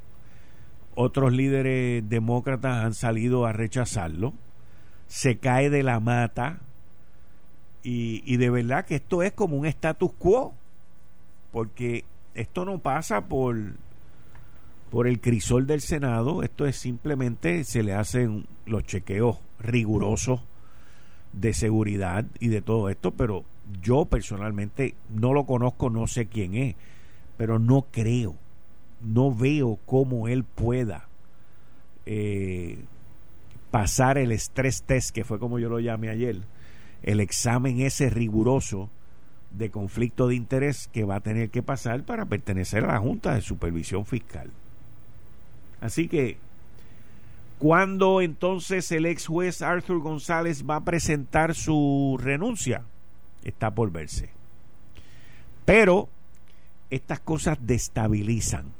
Otros 1.02 1.32
líderes 1.32 2.06
demócratas 2.06 2.84
han 2.84 2.92
salido 2.92 3.46
a 3.46 3.52
rechazarlo. 3.52 4.34
Se 5.06 5.38
cae 5.38 5.70
de 5.70 5.82
la 5.82 5.98
mata. 5.98 6.58
Y, 7.82 8.22
y 8.26 8.36
de 8.36 8.50
verdad 8.50 8.84
que 8.84 8.96
esto 8.96 9.22
es 9.22 9.32
como 9.32 9.56
un 9.56 9.64
status 9.64 10.12
quo. 10.18 10.52
Porque 11.52 12.04
esto 12.34 12.66
no 12.66 12.80
pasa 12.80 13.22
por, 13.22 13.56
por 14.90 15.06
el 15.06 15.22
crisol 15.22 15.66
del 15.66 15.80
Senado. 15.80 16.42
Esto 16.42 16.66
es 16.66 16.76
simplemente 16.76 17.64
se 17.64 17.82
le 17.82 17.94
hacen 17.94 18.46
los 18.66 18.84
chequeos 18.84 19.38
rigurosos 19.58 20.42
de 21.32 21.54
seguridad 21.54 22.26
y 22.40 22.48
de 22.48 22.60
todo 22.60 22.90
esto, 22.90 23.12
pero 23.12 23.46
yo 23.80 24.04
personalmente 24.04 24.96
no 25.08 25.32
lo 25.32 25.46
conozco, 25.46 25.88
no 25.88 26.06
sé 26.06 26.26
quién 26.26 26.54
es, 26.54 26.76
pero 27.38 27.58
no 27.58 27.86
creo, 27.90 28.34
no 29.00 29.34
veo 29.34 29.78
cómo 29.86 30.28
él 30.28 30.44
pueda 30.44 31.08
eh, 32.06 32.78
pasar 33.70 34.18
el 34.18 34.32
stress 34.32 34.82
test, 34.82 35.10
que 35.10 35.24
fue 35.24 35.38
como 35.38 35.58
yo 35.58 35.68
lo 35.68 35.80
llamé 35.80 36.08
ayer, 36.08 36.40
el 37.02 37.20
examen 37.20 37.80
ese 37.80 38.10
riguroso 38.10 38.90
de 39.50 39.70
conflicto 39.70 40.28
de 40.28 40.36
interés 40.36 40.88
que 40.92 41.04
va 41.04 41.16
a 41.16 41.20
tener 41.20 41.50
que 41.50 41.62
pasar 41.62 42.04
para 42.04 42.26
pertenecer 42.26 42.84
a 42.84 42.92
la 42.92 42.98
Junta 42.98 43.34
de 43.34 43.40
Supervisión 43.40 44.06
Fiscal. 44.06 44.50
Así 45.80 46.08
que 46.08 46.36
¿Cuándo 47.60 48.22
entonces 48.22 48.90
el 48.90 49.04
ex 49.04 49.26
juez 49.26 49.60
Arthur 49.60 50.00
González 50.00 50.64
va 50.64 50.76
a 50.76 50.84
presentar 50.84 51.54
su 51.54 52.18
renuncia? 52.18 52.84
Está 53.44 53.70
por 53.74 53.92
verse. 53.92 54.30
Pero 55.66 56.08
estas 56.88 57.20
cosas 57.20 57.58
destabilizan, 57.60 58.72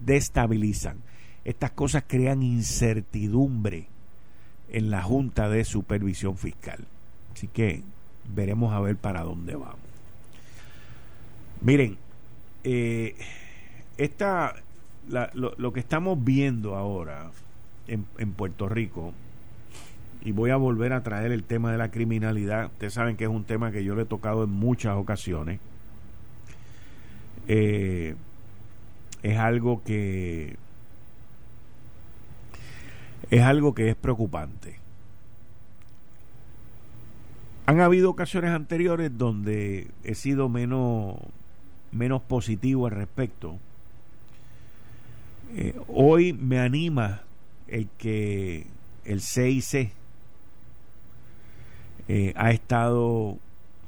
destabilizan. 0.00 0.98
Estas 1.44 1.70
cosas 1.70 2.04
crean 2.06 2.42
incertidumbre 2.42 3.88
en 4.68 4.90
la 4.90 5.02
Junta 5.02 5.48
de 5.48 5.64
Supervisión 5.64 6.36
Fiscal. 6.36 6.84
Así 7.32 7.48
que 7.48 7.82
veremos 8.34 8.72
a 8.72 8.80
ver 8.80 8.96
para 8.96 9.22
dónde 9.22 9.54
vamos. 9.54 9.78
Miren, 11.60 11.96
eh, 12.64 13.14
esta, 13.96 14.54
lo, 15.08 15.72
que 15.72 15.80
estamos 15.80 16.22
viendo 16.22 16.76
ahora 16.76 17.30
en, 17.86 18.32
Puerto 18.32 18.68
Rico, 18.68 19.12
y 20.22 20.32
voy 20.32 20.50
a 20.50 20.56
volver 20.56 20.92
a 20.92 21.02
traer 21.02 21.30
el 21.30 21.44
tema 21.44 21.70
de 21.70 21.78
la 21.78 21.90
criminalidad. 21.90 22.66
Ustedes 22.66 22.94
saben 22.94 23.16
que 23.16 23.24
es 23.24 23.30
un 23.30 23.44
tema 23.44 23.70
que 23.70 23.84
yo 23.84 23.94
le 23.94 24.02
he 24.02 24.06
tocado 24.06 24.44
en 24.44 24.50
muchas 24.50 24.96
ocasiones. 24.96 25.60
Eh, 27.46 28.16
es 29.26 29.38
algo 29.38 29.82
que 29.82 30.56
es 33.28 33.42
algo 33.42 33.74
que 33.74 33.88
es 33.88 33.96
preocupante. 33.96 34.78
Han 37.66 37.80
habido 37.80 38.08
ocasiones 38.08 38.52
anteriores 38.52 39.10
donde 39.18 39.90
he 40.04 40.14
sido 40.14 40.48
menos 40.48 41.16
menos 41.90 42.22
positivo 42.22 42.86
al 42.86 42.92
respecto. 42.92 43.58
Eh, 45.56 45.74
hoy 45.88 46.32
me 46.32 46.60
anima 46.60 47.22
el 47.66 47.88
que 47.98 48.66
el 49.04 49.20
CIC 49.20 49.90
eh, 52.06 52.32
ha 52.36 52.50
estado 52.52 53.38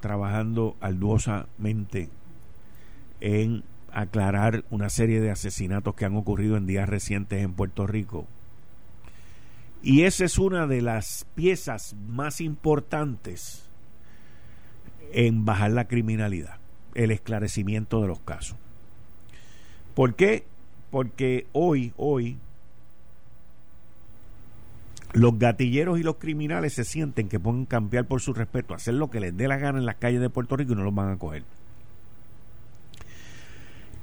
trabajando 0.00 0.76
arduosamente 0.80 2.09
en 3.21 3.62
aclarar 3.92 4.64
una 4.71 4.90
serie 4.90 5.21
de 5.21 5.30
asesinatos 5.30 5.95
que 5.95 6.04
han 6.04 6.16
ocurrido 6.16 6.57
en 6.57 6.66
días 6.66 6.88
recientes 6.88 7.42
en 7.42 7.54
Puerto 7.54 7.87
Rico. 7.87 8.26
Y 9.83 10.03
esa 10.03 10.24
es 10.24 10.38
una 10.38 10.66
de 10.66 10.83
las 10.83 11.27
piezas 11.35 11.94
más 12.09 12.40
importantes 12.40 13.68
en 15.12 15.44
bajar 15.44 15.72
la 15.72 15.87
criminalidad, 15.87 16.59
el 16.94 17.11
esclarecimiento 17.11 18.01
de 18.01 18.09
los 18.09 18.20
casos. 18.20 18.57
¿Por 19.94 20.14
qué? 20.14 20.44
Porque 20.90 21.46
hoy, 21.53 21.92
hoy, 21.96 22.38
los 25.12 25.38
gatilleros 25.38 25.98
y 25.98 26.03
los 26.03 26.16
criminales 26.16 26.74
se 26.74 26.85
sienten 26.85 27.29
que 27.29 27.40
pueden 27.40 27.64
cambiar 27.64 28.07
por 28.07 28.20
su 28.20 28.33
respeto, 28.33 28.74
hacer 28.74 28.94
lo 28.94 29.11
que 29.11 29.20
les 29.20 29.37
dé 29.37 29.48
la 29.48 29.57
gana 29.57 29.79
en 29.79 29.87
las 29.87 29.96
calles 29.96 30.20
de 30.20 30.31
Puerto 30.31 30.57
Rico 30.57 30.72
y 30.72 30.77
no 30.77 30.85
los 30.85 30.94
van 30.94 31.11
a 31.11 31.18
coger. 31.18 31.44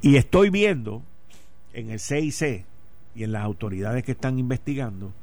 Y 0.01 0.17
estoy 0.17 0.49
viendo 0.49 1.01
en 1.73 1.89
el 1.89 1.99
CIC 1.99 2.65
y 3.15 3.23
en 3.23 3.31
las 3.31 3.43
autoridades 3.43 4.03
que 4.03 4.11
están 4.11 4.39
investigando, 4.39 5.13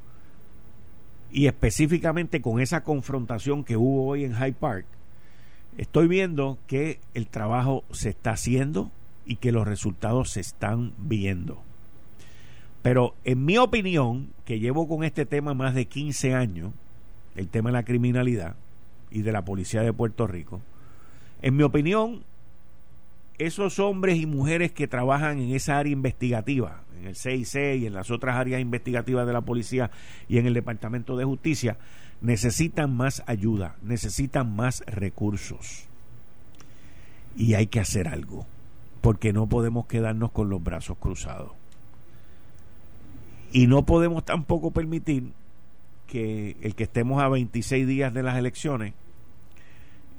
y 1.31 1.47
específicamente 1.47 2.43
con 2.43 2.61
esa 2.61 2.85
confrontación 2.85 3.65
que 3.65 3.77
hubo 3.77 4.07
hoy 4.07 4.25
en 4.25 4.35
Hyde 4.35 4.53
Park, 4.53 4.87
estoy 5.79 6.09
viendo 6.09 6.59
que 6.67 7.01
el 7.15 7.27
trabajo 7.27 7.85
se 7.91 8.11
está 8.11 8.33
haciendo 8.33 8.91
y 9.25 9.37
que 9.37 9.53
los 9.53 9.67
resultados 9.67 10.31
se 10.33 10.41
están 10.41 10.93
viendo. 10.99 11.63
Pero 12.83 13.15
en 13.25 13.45
mi 13.45 13.57
opinión, 13.59 14.31
que 14.45 14.59
llevo 14.59 14.89
con 14.89 15.05
este 15.05 15.25
tema 15.25 15.55
más 15.55 15.75
de 15.75 15.87
15 15.87 16.35
años, 16.35 16.73
el 17.37 17.49
tema 17.49 17.71
de 17.71 17.75
la 17.75 17.85
criminalidad 17.85 18.57
y 19.11 19.23
de 19.23 19.33
la 19.33 19.45
policía 19.45 19.83
de 19.83 19.93
Puerto 19.93 20.27
Rico, 20.27 20.61
en 21.41 21.57
mi 21.57 21.63
opinión, 21.63 22.25
esos 23.39 23.79
hombres 23.79 24.19
y 24.19 24.27
mujeres 24.27 24.73
que 24.73 24.89
trabajan 24.89 25.39
en 25.39 25.55
esa 25.55 25.79
área 25.79 25.93
investigativa, 25.93 26.83
en 26.99 27.09
el 27.09 27.17
CIC 27.17 27.81
y 27.81 27.87
en 27.87 27.95
las 27.95 28.11
otras 28.11 28.37
áreas 28.37 28.61
investigativas 28.61 29.27
de 29.27 29.33
la 29.33 29.41
policía 29.41 29.91
y 30.29 30.39
en 30.39 30.47
el 30.47 30.55
Departamento 30.55 31.17
de 31.17 31.25
Justicia, 31.25 31.77
necesitan 32.21 32.95
más 32.97 33.23
ayuda, 33.27 33.77
necesitan 33.83 34.55
más 34.55 34.85
recursos. 34.87 35.85
Y 37.37 37.55
hay 37.55 37.67
que 37.67 37.81
hacer 37.81 38.09
algo, 38.09 38.47
porque 39.01 39.33
no 39.33 39.49
podemos 39.49 39.87
quedarnos 39.87 40.31
con 40.31 40.49
los 40.49 40.63
brazos 40.63 40.99
cruzados. 40.99 41.53
Y 43.53 43.67
no 43.67 43.85
podemos 43.85 44.25
tampoco 44.25 44.71
permitir 44.71 45.33
que 46.07 46.57
el 46.63 46.75
que 46.75 46.85
estemos 46.85 47.23
a 47.23 47.29
26 47.29 47.87
días 47.87 48.15
de 48.15 48.23
las 48.23 48.37
elecciones, 48.37 48.95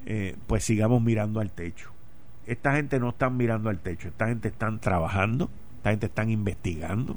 eh, 0.06 0.36
pues 0.46 0.64
sigamos 0.64 1.00
mirando 1.02 1.40
al 1.40 1.50
techo. 1.50 1.93
Esta 2.46 2.74
gente 2.74 2.98
no 2.98 3.10
está 3.10 3.30
mirando 3.30 3.70
al 3.70 3.78
techo, 3.78 4.08
esta 4.08 4.28
gente 4.28 4.48
están 4.48 4.80
trabajando, 4.80 5.50
esta 5.76 5.90
gente 5.90 6.06
están 6.06 6.30
investigando, 6.30 7.16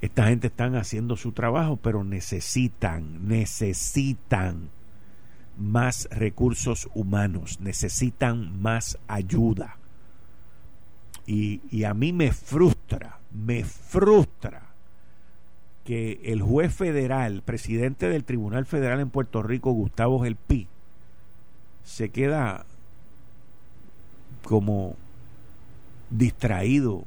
esta 0.00 0.26
gente 0.26 0.48
están 0.48 0.74
haciendo 0.74 1.16
su 1.16 1.32
trabajo, 1.32 1.76
pero 1.76 2.04
necesitan, 2.04 3.28
necesitan 3.28 4.70
más 5.56 6.08
recursos 6.10 6.88
humanos, 6.94 7.60
necesitan 7.60 8.60
más 8.60 8.98
ayuda. 9.06 9.76
Y, 11.26 11.60
y 11.70 11.84
a 11.84 11.94
mí 11.94 12.12
me 12.12 12.32
frustra, 12.32 13.18
me 13.32 13.64
frustra 13.64 14.68
que 15.84 16.20
el 16.24 16.42
juez 16.42 16.74
federal, 16.74 17.42
presidente 17.42 18.08
del 18.08 18.24
Tribunal 18.24 18.66
Federal 18.66 19.00
en 19.00 19.10
Puerto 19.10 19.42
Rico, 19.42 19.72
Gustavo 19.72 20.22
Gelpi, 20.22 20.68
se 21.82 22.10
queda 22.10 22.66
como 24.42 24.96
distraído. 26.10 27.04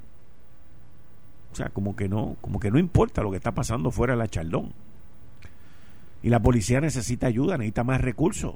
O 1.52 1.56
sea, 1.56 1.70
como 1.70 1.96
que 1.96 2.08
no, 2.08 2.38
como 2.42 2.60
que 2.60 2.72
no 2.72 2.80
importa 2.80 3.22
lo 3.22 3.32
que 3.32 3.38
está 3.38 3.52
pasando 3.52 3.92
fuera 3.92 4.14
de 4.14 4.20
la 4.20 4.28
chaldón. 4.28 4.72
Y 6.24 6.30
la 6.30 6.40
policía 6.40 6.80
necesita 6.80 7.28
ayuda, 7.28 7.58
necesita 7.58 7.84
más 7.84 8.00
recursos. 8.00 8.56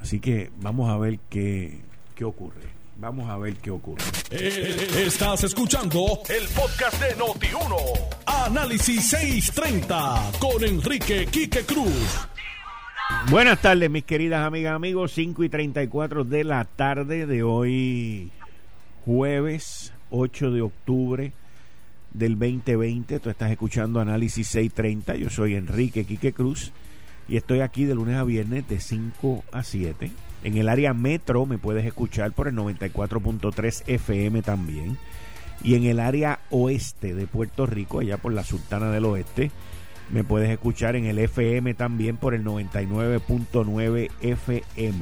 Así 0.00 0.20
que 0.20 0.50
vamos 0.60 0.90
a 0.90 0.96
ver 0.96 1.18
qué, 1.28 1.80
qué 2.14 2.24
ocurre. 2.24 2.82
Vamos 2.96 3.28
a 3.28 3.36
ver 3.36 3.56
qué 3.56 3.70
ocurre. 3.70 4.02
Eh, 4.30 5.04
estás 5.06 5.44
escuchando 5.44 6.20
el 6.28 6.46
podcast 6.48 7.00
de 7.00 7.16
Noti1. 7.16 7.76
Análisis 8.26 9.08
630 9.08 10.32
con 10.38 10.62
Enrique 10.62 11.26
Quique 11.26 11.64
Cruz. 11.64 12.28
Buenas 13.30 13.60
tardes, 13.60 13.90
mis 13.90 14.04
queridas 14.04 14.46
amigas, 14.46 14.74
amigos. 14.74 15.12
5 15.12 15.44
y 15.44 15.48
34 15.48 16.24
de 16.24 16.44
la 16.44 16.64
tarde 16.64 17.26
de 17.26 17.42
hoy, 17.42 18.30
jueves 19.04 19.92
8 20.10 20.50
de 20.50 20.62
octubre 20.62 21.32
del 22.12 22.38
2020. 22.38 23.20
Tú 23.20 23.30
estás 23.30 23.50
escuchando 23.50 24.00
Análisis 24.00 24.48
630. 24.48 25.16
Yo 25.16 25.30
soy 25.30 25.54
Enrique 25.54 26.04
Quique 26.04 26.32
Cruz 26.32 26.72
y 27.28 27.36
estoy 27.36 27.60
aquí 27.60 27.84
de 27.84 27.94
lunes 27.94 28.16
a 28.16 28.24
viernes 28.24 28.68
de 28.68 28.80
5 28.80 29.44
a 29.52 29.62
7 29.62 30.10
en 30.44 30.56
el 30.56 30.68
área 30.68 30.92
metro 30.92 31.46
me 31.46 31.58
puedes 31.58 31.84
escuchar 31.84 32.32
por 32.32 32.48
el 32.48 32.56
94.3 32.56 33.84
FM 33.86 34.42
también. 34.42 34.98
Y 35.62 35.76
en 35.76 35.84
el 35.84 36.00
área 36.00 36.40
oeste 36.50 37.14
de 37.14 37.26
Puerto 37.28 37.66
Rico, 37.66 38.00
allá 38.00 38.16
por 38.16 38.32
la 38.32 38.42
Sultana 38.42 38.90
del 38.90 39.04
Oeste, 39.04 39.52
Me 40.12 40.24
puedes 40.24 40.50
escuchar 40.50 40.94
en 40.94 41.06
el 41.06 41.18
FM 41.18 41.72
también 41.72 42.18
por 42.18 42.34
el 42.34 42.44
99.9 42.44 44.10
FM, 44.20 45.00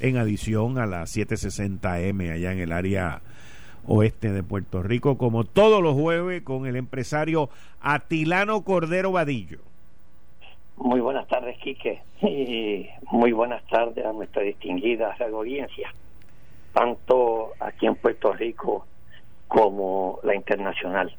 en 0.00 0.16
adición 0.16 0.78
a 0.78 0.86
la 0.86 1.02
760M 1.02 2.32
allá 2.32 2.52
en 2.52 2.60
el 2.60 2.72
área 2.72 3.20
oeste 3.86 4.32
de 4.32 4.42
Puerto 4.42 4.82
Rico, 4.82 5.18
como 5.18 5.44
todos 5.44 5.82
los 5.82 5.92
jueves 5.92 6.40
con 6.40 6.64
el 6.64 6.76
empresario 6.76 7.50
Atilano 7.82 8.64
Cordero 8.64 9.12
Vadillo. 9.12 9.58
Muy 10.78 11.00
buenas 11.00 11.28
tardes, 11.28 11.58
Quique, 11.58 12.00
y 12.22 12.88
muy 13.10 13.32
buenas 13.32 13.62
tardes 13.66 14.06
a 14.06 14.12
nuestra 14.14 14.40
distinguida 14.40 15.14
audiencia, 15.20 15.92
tanto 16.72 17.52
aquí 17.60 17.84
en 17.84 17.96
Puerto 17.96 18.32
Rico 18.32 18.86
como 19.48 20.18
la 20.22 20.34
internacional. 20.34 21.14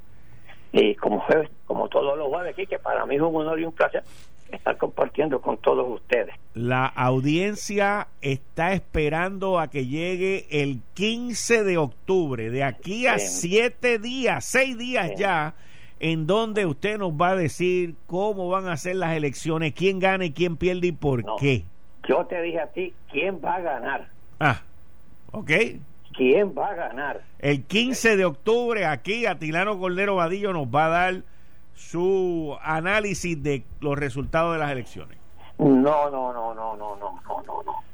Y 0.72 0.96
como 0.96 1.20
jueves, 1.22 1.50
como 1.66 1.88
todos 1.88 2.18
los 2.18 2.28
jueves, 2.28 2.56
Quique, 2.56 2.80
para 2.80 3.06
mí 3.06 3.16
es 3.16 3.22
un 3.22 3.36
honor 3.36 3.60
y 3.60 3.66
un 3.66 3.72
placer 3.72 4.04
estar 4.52 4.78
compartiendo 4.78 5.42
con 5.42 5.58
todos 5.58 5.88
ustedes. 5.90 6.34
La 6.54 6.86
audiencia 6.86 8.08
está 8.22 8.74
esperando 8.74 9.60
a 9.60 9.70
que 9.70 9.86
llegue 9.86 10.46
el 10.50 10.82
15 10.94 11.64
de 11.64 11.78
octubre, 11.78 12.50
de 12.50 12.64
aquí 12.64 13.08
a 13.08 13.20
siete 13.20 14.00
días, 14.00 14.46
seis 14.46 14.78
días 14.78 15.12
ya, 15.18 15.56
en 16.00 16.28
donde 16.28 16.66
usted 16.66 16.98
nos 16.98 17.12
va 17.14 17.30
a 17.30 17.36
decir 17.36 17.96
cómo 18.06 18.50
van 18.50 18.68
a 18.68 18.78
ser 18.78 18.96
las 18.96 19.16
elecciones, 19.16 19.74
quién 19.74 20.00
gana 20.00 20.26
y 20.26 20.32
quién 20.32 20.58
pierde 20.58 20.88
y 20.88 20.92
por 20.92 21.24
qué. 21.38 21.64
Yo 22.08 22.26
te 22.26 22.42
dije 22.42 22.60
a 22.60 22.68
ti 22.68 22.94
quién 23.12 23.42
va 23.44 23.56
a 23.56 23.62
ganar. 23.62 24.08
Ah, 24.40 24.62
ok. 25.32 25.52
¿Quién 26.18 26.54
va 26.58 26.72
a 26.72 26.74
ganar? 26.74 27.22
El 27.40 27.64
15 27.64 28.18
de 28.18 28.26
octubre 28.26 28.86
aquí 28.86 29.28
Atilano 29.28 29.78
Cordero 29.80 30.16
Vadillo 30.16 30.52
nos 30.52 30.66
va 30.68 30.88
a 30.88 30.90
dar 30.90 31.24
su 31.76 32.58
análisis 32.64 33.42
de 33.42 33.64
los 33.80 33.98
resultados 33.98 34.54
de 34.54 34.60
las 34.60 34.72
elecciones. 34.72 35.18
No, 35.60 36.10
no, 36.10 36.34
no, 36.34 36.54
no, 36.56 36.76
no, 36.76 36.76
no, 36.76 37.22
no, 37.28 37.44
no, 37.46 37.64
no. 37.64 37.88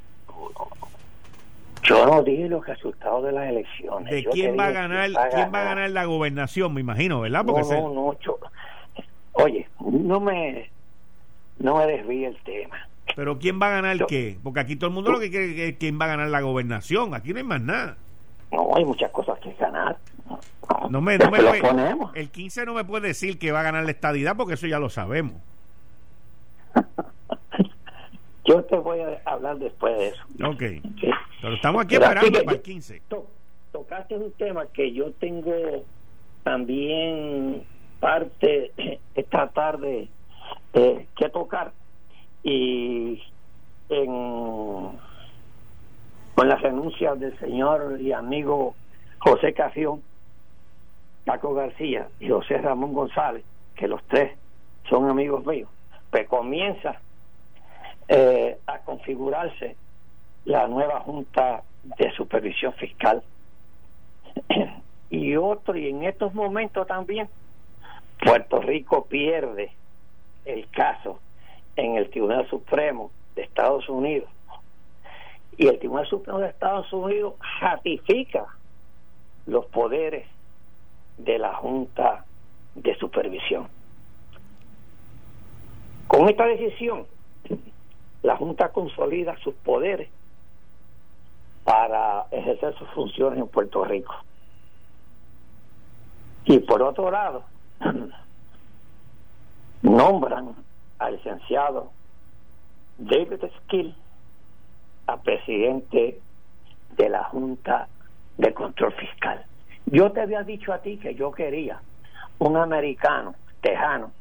Yo 1.82 2.06
no 2.06 2.22
dije 2.22 2.48
los 2.48 2.66
resultados 2.66 3.24
de 3.24 3.32
las 3.32 3.50
elecciones. 3.50 4.10
¿De 4.10 4.24
quién 4.24 4.58
va 4.58 4.68
a 4.68 4.70
ganar, 4.70 5.10
quién 5.30 5.52
va 5.52 5.60
a 5.60 5.64
ganar 5.64 5.90
la 5.90 6.06
gobernación, 6.06 6.72
me 6.72 6.80
imagino, 6.80 7.20
verdad? 7.20 7.44
Porque 7.44 7.62
no, 7.74 7.92
no, 7.92 8.16
no. 8.24 8.38
Oye, 9.32 9.68
no 9.80 10.18
me 10.18 10.70
no 11.58 11.76
me 11.76 11.86
desvíe 11.86 12.26
el 12.26 12.38
tema. 12.38 12.88
Pero 13.14 13.38
¿quién 13.38 13.60
va 13.60 13.66
a 13.68 13.82
ganar 13.82 14.06
qué? 14.06 14.38
Porque 14.42 14.60
aquí 14.60 14.76
todo 14.76 14.88
el 14.88 14.94
mundo 14.94 15.12
lo 15.12 15.20
que 15.20 15.30
quiere 15.30 15.68
es 15.68 15.76
quién 15.76 16.00
va 16.00 16.06
a 16.06 16.08
ganar 16.08 16.28
la 16.28 16.40
gobernación. 16.40 17.14
Aquí 17.14 17.32
no 17.32 17.38
hay 17.38 17.44
más 17.44 17.60
nada. 17.60 17.96
No, 18.54 18.76
hay 18.76 18.84
muchas 18.84 19.10
cosas 19.10 19.38
que 19.40 19.52
ganar. 19.54 19.96
No 20.88 21.00
me, 21.00 21.18
no 21.18 21.30
me 21.30 21.38
el 22.14 22.30
15 22.30 22.66
no 22.66 22.74
me 22.74 22.84
puede 22.84 23.08
decir 23.08 23.38
que 23.38 23.50
va 23.52 23.60
a 23.60 23.64
ganar 23.64 23.84
la 23.84 23.90
estadidad 23.90 24.36
porque 24.36 24.54
eso 24.54 24.66
ya 24.66 24.78
lo 24.78 24.88
sabemos. 24.88 25.34
Yo 28.46 28.62
te 28.64 28.76
voy 28.76 29.00
a 29.00 29.20
hablar 29.24 29.58
después 29.58 29.96
de 29.96 30.08
eso. 30.08 30.22
Ok. 30.44 30.62
Pero 31.40 31.54
estamos 31.54 31.84
aquí 31.84 31.94
esperando 31.94 32.44
para 32.44 32.56
el 32.56 32.62
15. 32.62 33.02
tocaste 33.72 34.16
un 34.16 34.32
tema 34.32 34.66
que 34.66 34.92
yo 34.92 35.12
tengo 35.12 35.84
también 36.42 37.64
parte 38.00 38.70
esta 39.14 39.48
tarde 39.48 40.08
eh, 40.74 41.06
que 41.16 41.28
tocar 41.30 41.72
y 42.42 43.22
en 43.88 44.98
con 46.34 46.48
las 46.48 46.60
renuncias 46.60 47.18
del 47.18 47.38
señor 47.38 48.00
y 48.00 48.12
amigo 48.12 48.74
José 49.18 49.54
Cafión, 49.54 50.02
Paco 51.24 51.54
García 51.54 52.08
y 52.20 52.28
José 52.28 52.58
Ramón 52.58 52.92
González, 52.92 53.44
que 53.76 53.88
los 53.88 54.02
tres 54.04 54.36
son 54.88 55.08
amigos 55.08 55.46
míos, 55.46 55.68
pues 56.10 56.28
comienza 56.28 57.00
eh, 58.08 58.58
a 58.66 58.78
configurarse 58.80 59.76
la 60.44 60.68
nueva 60.68 61.00
Junta 61.00 61.62
de 61.82 62.10
Supervisión 62.12 62.72
Fiscal. 62.74 63.22
y 65.10 65.36
otro, 65.36 65.76
y 65.76 65.88
en 65.88 66.04
estos 66.04 66.34
momentos 66.34 66.86
también, 66.86 67.28
Puerto 68.22 68.60
Rico 68.60 69.06
pierde 69.06 69.72
el 70.44 70.68
caso 70.70 71.20
en 71.76 71.96
el 71.96 72.10
Tribunal 72.10 72.48
Supremo 72.48 73.10
de 73.34 73.42
Estados 73.42 73.88
Unidos 73.88 74.28
y 75.56 75.68
el 75.68 75.78
Tribunal 75.78 76.06
Supremo 76.06 76.38
de 76.38 76.48
Estados 76.48 76.92
Unidos 76.92 77.34
ratifica 77.60 78.46
los 79.46 79.66
poderes 79.66 80.26
de 81.18 81.38
la 81.38 81.54
Junta 81.54 82.24
de 82.74 82.94
Supervisión. 82.96 83.68
Con 86.08 86.28
esta 86.28 86.46
decisión, 86.46 87.06
la 88.22 88.36
Junta 88.36 88.70
consolida 88.70 89.36
sus 89.38 89.54
poderes 89.54 90.08
para 91.64 92.26
ejercer 92.30 92.76
sus 92.78 92.88
funciones 92.90 93.38
en 93.38 93.48
Puerto 93.48 93.84
Rico. 93.84 94.14
Y 96.44 96.58
por 96.60 96.82
otro 96.82 97.10
lado, 97.10 97.44
nombran 99.82 100.54
al 100.98 101.16
licenciado 101.16 101.90
David 102.98 103.40
Skill 103.58 103.94
a 105.06 105.16
presidente 105.18 106.20
de 106.96 107.08
la 107.08 107.24
Junta 107.24 107.88
de 108.38 108.52
Control 108.52 108.92
Fiscal. 108.94 109.44
Yo 109.86 110.12
te 110.12 110.20
había 110.20 110.42
dicho 110.42 110.72
a 110.72 110.78
ti 110.78 110.96
que 110.96 111.14
yo 111.14 111.32
quería 111.32 111.80
un 112.38 112.56
americano, 112.56 113.34
tejano, 113.60 114.12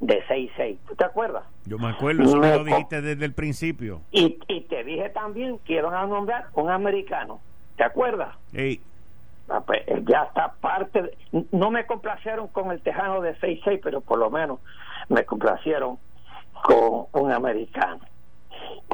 de 0.00 0.22
6-6. 0.26 0.78
¿Tú 0.88 0.94
te 0.94 1.04
acuerdas? 1.04 1.44
Yo 1.66 1.78
me 1.78 1.88
acuerdo, 1.88 2.22
eso 2.22 2.36
me 2.38 2.56
lo 2.56 2.64
dijiste 2.64 3.02
desde 3.02 3.24
el 3.24 3.34
principio. 3.34 4.00
Y, 4.10 4.38
y 4.48 4.62
te 4.62 4.82
dije 4.82 5.10
también 5.10 5.58
que 5.58 5.74
iban 5.74 5.94
a 5.94 6.06
nombrar 6.06 6.46
un 6.54 6.70
americano. 6.70 7.40
¿Te 7.76 7.84
acuerdas? 7.84 8.34
Sí. 8.52 8.80
Ah, 9.48 9.62
pues, 9.66 9.80
eh, 9.86 10.02
ya 10.06 10.22
está 10.24 10.52
parte. 10.60 11.16
no 11.50 11.70
me 11.70 11.84
complacieron 11.84 12.48
con 12.48 12.70
el 12.70 12.80
tejano 12.80 13.20
de 13.20 13.36
6-6, 13.36 13.80
pero 13.82 14.00
por 14.00 14.18
lo 14.18 14.30
menos 14.30 14.60
me 15.08 15.24
complacieron 15.24 15.98
con 16.62 17.06
un 17.12 17.32
americano. 17.32 18.00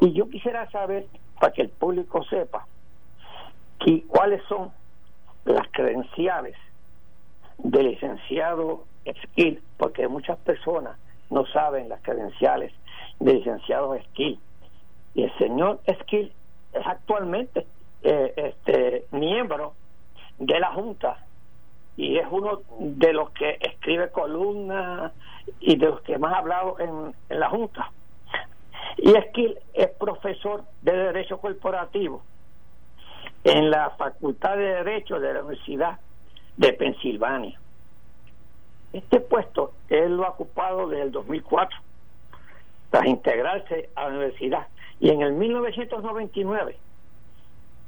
Y 0.00 0.12
yo 0.12 0.28
quisiera 0.28 0.70
saber 0.70 1.06
para 1.40 1.52
que 1.52 1.62
el 1.62 1.68
público 1.68 2.24
sepa 2.24 2.66
que, 3.80 4.04
cuáles 4.06 4.42
son 4.48 4.70
las 5.44 5.66
credenciales 5.72 6.56
del 7.58 7.88
licenciado 7.88 8.84
Skill, 9.24 9.62
porque 9.76 10.08
muchas 10.08 10.38
personas 10.38 10.98
no 11.30 11.46
saben 11.46 11.88
las 11.88 12.00
credenciales 12.02 12.72
del 13.20 13.38
licenciado 13.38 13.96
Skill. 14.10 14.38
Y 15.14 15.22
el 15.22 15.38
señor 15.38 15.80
Skill 16.02 16.32
es 16.72 16.86
actualmente 16.86 17.66
eh, 18.02 18.32
este 18.36 19.06
miembro 19.10 19.74
de 20.38 20.60
la 20.60 20.72
Junta 20.72 21.18
y 21.96 22.18
es 22.18 22.26
uno 22.30 22.60
de 22.78 23.12
los 23.12 23.30
que 23.30 23.56
escribe 23.60 24.10
columnas 24.10 25.12
y 25.60 25.76
de 25.76 25.86
los 25.86 26.02
que 26.02 26.18
más 26.18 26.34
ha 26.34 26.38
hablado 26.38 26.78
en 26.78 27.14
la 27.30 27.48
Junta. 27.48 27.90
Y 29.06 29.16
Esquil 29.16 29.56
es 29.72 29.88
profesor 29.90 30.64
de 30.82 30.90
Derecho 30.90 31.38
Corporativo 31.38 32.24
en 33.44 33.70
la 33.70 33.90
Facultad 33.90 34.56
de 34.56 34.64
Derecho 34.64 35.20
de 35.20 35.32
la 35.32 35.44
Universidad 35.44 36.00
de 36.56 36.72
Pensilvania. 36.72 37.56
Este 38.92 39.20
puesto 39.20 39.74
él 39.90 40.16
lo 40.16 40.24
ha 40.24 40.30
ocupado 40.30 40.88
desde 40.88 41.04
el 41.04 41.12
2004 41.12 41.78
tras 42.90 43.06
integrarse 43.06 43.90
a 43.94 44.08
la 44.08 44.08
universidad. 44.08 44.66
Y 44.98 45.10
en 45.10 45.22
el 45.22 45.34
1999 45.34 46.76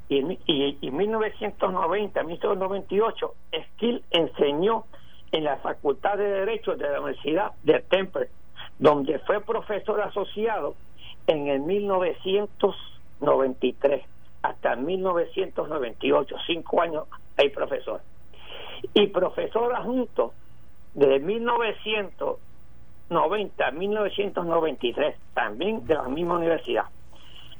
y, 0.07 0.39
y, 0.45 0.77
y 0.79 0.89
1990, 0.89 2.23
1998, 2.23 3.35
Esquil 3.51 4.05
enseñó 4.11 4.85
en 5.33 5.43
la 5.43 5.57
Facultad 5.57 6.17
de 6.17 6.29
Derecho 6.29 6.77
de 6.77 6.89
la 6.89 7.01
Universidad 7.01 7.51
de 7.63 7.81
Temple, 7.81 8.29
donde 8.77 9.19
fue 9.19 9.41
profesor 9.41 9.99
asociado 9.99 10.75
en 11.29 11.47
el 11.47 11.61
1993 11.61 14.03
hasta 14.41 14.75
1998, 14.75 16.35
cinco 16.47 16.81
años 16.81 17.03
hay 17.37 17.49
profesor. 17.49 18.01
Y 18.95 19.05
profesor 19.07 19.75
adjunto 19.75 20.33
de 20.95 21.19
1990 21.19 23.67
a 23.67 23.71
1993, 23.71 25.17
también 25.35 25.85
de 25.85 25.93
la 25.93 26.07
misma 26.07 26.37
universidad. 26.37 26.85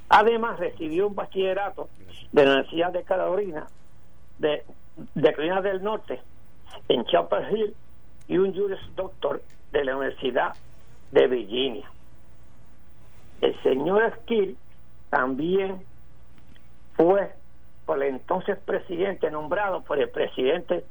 Además 0.10 0.58
recibió 0.58 1.06
un 1.08 1.16
bachillerato 1.16 1.90
de 2.32 2.46
la 2.46 2.54
Universidad 2.54 2.92
de 2.92 3.04
Carolina, 3.04 3.68
de, 4.40 4.64
de 5.14 5.32
Carolina 5.32 5.62
del 5.62 5.84
Norte, 5.84 6.20
en 6.88 7.06
Chapel 7.06 7.56
Hill, 7.56 7.76
y 8.28 8.40
un 8.40 8.56
Juris 8.56 8.80
Doctor 8.96 9.44
de 9.72 9.86
la 9.86 9.96
Universidad 9.96 10.56
de 11.12 11.28
Virginia. 11.28 11.88
El 13.42 13.62
señor 13.64 14.14
Skill 14.22 14.58
también 15.10 15.84
fue 16.96 17.32
por 17.86 18.04
el 18.04 18.16
entonces 18.16 18.58
presidente 18.60 19.32
nombrado 19.32 19.82
por 19.82 20.00
el 20.00 20.10
presidente 20.10 20.86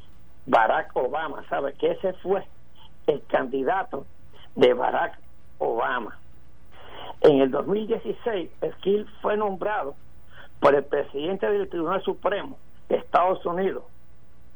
Barack 0.46 0.96
Obama, 0.96 1.44
¿sabe? 1.48 1.74
Que 1.74 1.92
ese 1.92 2.14
fue 2.14 2.44
el 3.06 3.22
candidato 3.26 4.06
de 4.56 4.72
Barack 4.72 5.18
Obama. 5.58 6.18
En 7.20 7.40
el 7.40 7.50
2016, 7.50 8.50
Esquil 8.62 9.06
fue 9.20 9.36
nombrado 9.36 9.94
por 10.60 10.74
el 10.74 10.84
presidente 10.84 11.50
del 11.50 11.68
Tribunal 11.68 12.02
Supremo 12.02 12.58
de 12.88 12.96
Estados 12.96 13.44
Unidos, 13.44 13.84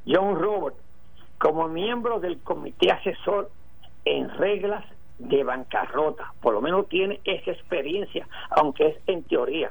John 0.06 0.36
Roberts, 0.40 0.78
como 1.38 1.68
miembro 1.68 2.20
del 2.20 2.40
comité 2.40 2.90
asesor 2.90 3.50
en 4.04 4.30
reglas 4.30 4.84
de 5.28 5.44
bancarrota. 5.44 6.32
Por 6.40 6.54
lo 6.54 6.60
menos 6.60 6.88
tiene 6.88 7.20
esa 7.24 7.50
experiencia, 7.50 8.26
aunque 8.50 8.88
es 8.88 8.96
en 9.06 9.22
teoría. 9.24 9.70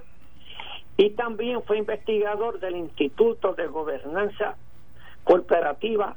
Y 0.97 1.11
también 1.11 1.63
fue 1.63 1.77
investigador 1.77 2.59
del 2.59 2.75
Instituto 2.75 3.53
de 3.53 3.67
Gobernanza 3.67 4.55
Corporativa 5.23 6.15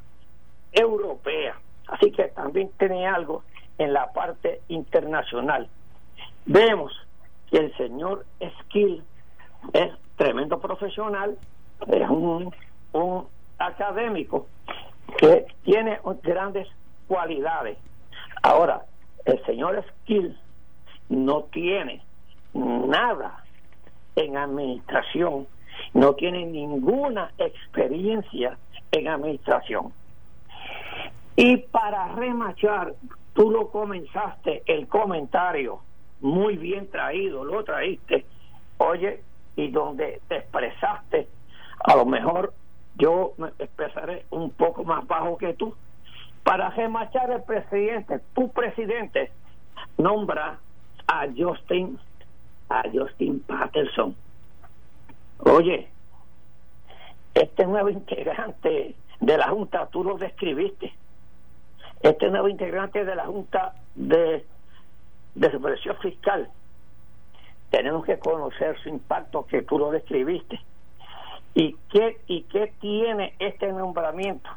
Europea. 0.72 1.56
Así 1.88 2.10
que 2.10 2.24
también 2.28 2.70
tiene 2.78 3.06
algo 3.06 3.44
en 3.78 3.92
la 3.92 4.12
parte 4.12 4.60
internacional. 4.68 5.68
Vemos 6.46 6.92
que 7.50 7.58
el 7.58 7.76
señor 7.76 8.24
Skill 8.60 9.02
es 9.72 9.92
tremendo 10.16 10.60
profesional, 10.60 11.36
es 11.86 12.08
un, 12.08 12.54
un 12.92 13.26
académico 13.58 14.46
que 15.18 15.46
tiene 15.64 15.98
grandes 16.22 16.68
cualidades. 17.06 17.78
Ahora, 18.42 18.84
el 19.24 19.44
señor 19.44 19.84
Skill 19.88 20.38
no 21.08 21.44
tiene 21.44 22.02
nada 22.52 23.44
en 24.16 24.36
administración, 24.36 25.46
no 25.92 26.14
tiene 26.14 26.46
ninguna 26.46 27.32
experiencia 27.38 28.56
en 28.92 29.08
administración. 29.08 29.92
Y 31.36 31.56
para 31.56 32.08
remachar, 32.14 32.94
tú 33.34 33.50
lo 33.50 33.70
comenzaste, 33.70 34.62
el 34.66 34.86
comentario, 34.86 35.80
muy 36.20 36.56
bien 36.56 36.88
traído, 36.90 37.44
lo 37.44 37.64
traíste, 37.64 38.24
oye, 38.78 39.22
y 39.56 39.68
donde 39.70 40.20
te 40.28 40.36
expresaste, 40.36 41.28
a 41.80 41.96
lo 41.96 42.06
mejor 42.06 42.54
yo 42.96 43.32
me 43.36 43.48
expresaré 43.58 44.24
un 44.30 44.50
poco 44.50 44.84
más 44.84 45.06
bajo 45.06 45.36
que 45.36 45.54
tú. 45.54 45.74
Para 46.44 46.70
remachar 46.70 47.30
el 47.30 47.42
presidente, 47.42 48.20
tu 48.34 48.50
presidente 48.52 49.32
nombra 49.98 50.58
a 51.06 51.26
Justin, 51.36 51.98
a 52.68 52.84
Justin 52.92 53.40
Patterson. 53.40 54.14
Oye, 55.38 55.88
este 57.34 57.66
nuevo 57.66 57.88
integrante 57.88 58.94
de 59.20 59.38
la 59.38 59.48
Junta, 59.48 59.86
tú 59.86 60.04
lo 60.04 60.16
describiste. 60.16 60.92
Este 62.00 62.30
nuevo 62.30 62.48
integrante 62.48 63.04
de 63.04 63.14
la 63.16 63.26
Junta 63.26 63.74
de, 63.94 64.44
de 65.34 65.50
Supervisión 65.50 65.96
Fiscal, 65.96 66.48
tenemos 67.70 68.04
que 68.04 68.18
conocer 68.18 68.78
su 68.82 68.90
impacto 68.90 69.46
que 69.46 69.62
tú 69.62 69.78
lo 69.78 69.90
describiste 69.90 70.60
¿Y 71.54 71.76
qué, 71.88 72.18
¿Y 72.26 72.42
qué 72.42 72.72
tiene 72.80 73.34
este 73.38 73.72
nombramiento? 73.72 74.50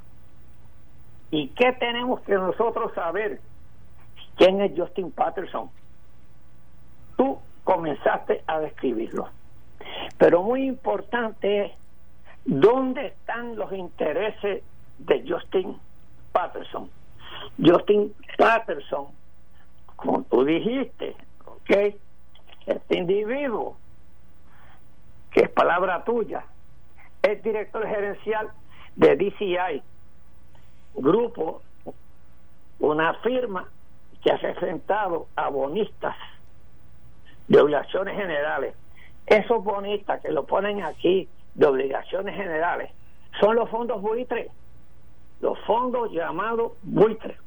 ¿Y 1.32 1.50
qué 1.50 1.74
tenemos 1.74 2.22
que 2.22 2.34
nosotros 2.34 2.94
saber? 2.94 3.42
¿Quién 4.38 4.62
es 4.62 4.72
Justin 4.78 5.12
Patterson? 5.12 5.70
Tú 7.18 7.40
comenzaste 7.64 8.44
a 8.48 8.60
describirlo. 8.60 9.30
Pero 10.18 10.44
muy 10.44 10.68
importante 10.68 11.66
es 11.66 11.72
dónde 12.46 13.08
están 13.08 13.56
los 13.56 13.74
intereses 13.74 14.64
de 15.00 15.26
Justin 15.28 15.78
Patterson. 16.32 16.90
Justin 17.64 18.14
Patterson, 18.38 19.08
como 19.96 20.24
tú 20.24 20.44
dijiste, 20.44 21.16
¿ok? 21.46 21.96
Este 22.66 22.98
individuo, 22.98 23.78
que 25.32 25.42
es 25.42 25.50
palabra 25.50 26.04
tuya, 26.04 26.46
es 27.22 27.42
director 27.44 27.88
gerencial 27.88 28.50
de 28.96 29.16
DCI, 29.16 29.84
grupo, 30.98 31.62
una 32.80 33.14
firma 33.16 33.68
que 34.24 34.32
ha 34.32 34.36
enfrentado 34.36 35.28
a 35.36 35.50
bonistas 35.50 36.16
de 37.48 37.60
obligaciones 37.60 38.16
generales. 38.16 38.76
Esos 39.26 39.64
bonistas 39.64 40.22
que 40.22 40.32
lo 40.32 40.46
ponen 40.46 40.84
aquí 40.84 41.30
de 41.54 41.66
obligaciones 41.66 42.36
generales 42.36 42.92
son 43.40 43.56
los 43.56 43.70
fondos 43.70 44.02
buitres, 44.02 44.52
los 45.42 45.58
fondos 45.66 46.12
llamados 46.12 46.74
buitres. 46.84 47.38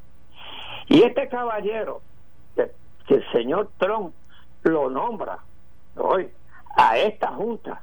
Y 0.88 1.02
este 1.02 1.28
caballero, 1.28 2.00
que, 2.54 2.70
el 3.14 3.32
señor 3.32 3.70
Trump 3.78 4.14
lo 4.62 4.88
nombra 4.90 5.38
hoy 5.96 6.30
a 6.76 6.98
esta 6.98 7.28
junta, 7.28 7.82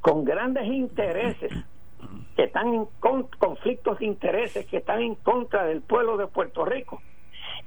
con 0.00 0.24
grandes 0.24 0.66
intereses 0.66 1.52
que 2.38 2.44
están 2.44 2.72
en 2.72 2.86
conflictos 3.40 3.98
de 3.98 4.06
intereses 4.06 4.64
que 4.66 4.76
están 4.76 5.02
en 5.02 5.16
contra 5.16 5.64
del 5.64 5.82
pueblo 5.82 6.16
de 6.16 6.28
Puerto 6.28 6.64
Rico. 6.64 7.02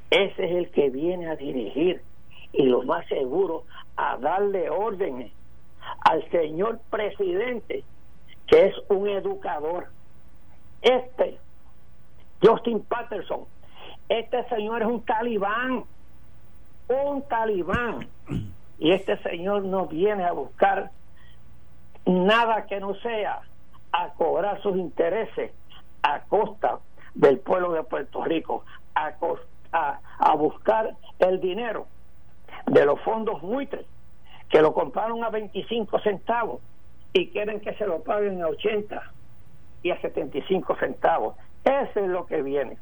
Ese 0.10 0.46
es 0.46 0.52
el 0.56 0.72
que 0.72 0.90
viene 0.90 1.28
a 1.28 1.36
dirigir 1.36 2.02
y 2.54 2.64
lo 2.64 2.82
más 2.84 3.06
seguro 3.08 3.66
a 3.98 4.16
darle 4.16 4.70
órdenes 4.70 5.34
al 6.10 6.26
señor 6.32 6.80
presidente, 6.90 7.84
que 8.48 8.68
es 8.68 8.76
un 8.88 9.10
educador. 9.10 9.88
Este, 10.82 11.38
Justin 12.42 12.80
Patterson, 12.80 13.42
este 14.08 14.48
señor 14.48 14.84
es 14.84 14.88
un 14.88 15.04
talibán, 15.04 15.84
un 16.88 17.28
talibán. 17.28 18.08
Y 18.80 18.94
este 18.94 19.18
señor 19.18 19.66
no 19.66 19.88
viene 19.88 20.24
a 20.24 20.32
buscar 20.32 20.92
nada 22.06 22.68
que 22.68 22.80
no 22.80 22.96
sea 22.96 23.42
a 23.92 24.10
cobrar 24.14 24.62
sus 24.62 24.78
intereses 24.78 25.52
a 26.04 26.22
costa 26.22 26.80
del 27.14 27.40
pueblo 27.40 27.74
de 27.74 27.84
Puerto 27.84 28.24
Rico, 28.24 28.64
a, 28.96 29.14
a, 30.20 30.36
buscar 30.36 30.96
el 31.20 31.40
dinero 31.40 31.88
de 32.68 32.86
los 32.86 33.00
fondos 33.02 33.42
buitres 33.42 33.86
que 34.50 34.62
lo 34.62 34.74
compraron 34.74 35.24
a 35.24 35.30
25 35.30 36.00
centavos 36.00 36.62
y 37.14 37.30
quieren 37.30 37.60
que 37.60 37.74
se 37.76 37.86
lo 37.86 38.04
paguen 38.04 38.42
a 38.42 38.48
80 38.48 39.02
y 39.84 39.92
a 39.92 40.02
75 40.02 40.76
centavos. 40.76 41.36
Eso 41.64 42.00
es 42.00 42.08
lo 42.08 42.26
que 42.26 42.42
viene. 42.42 42.78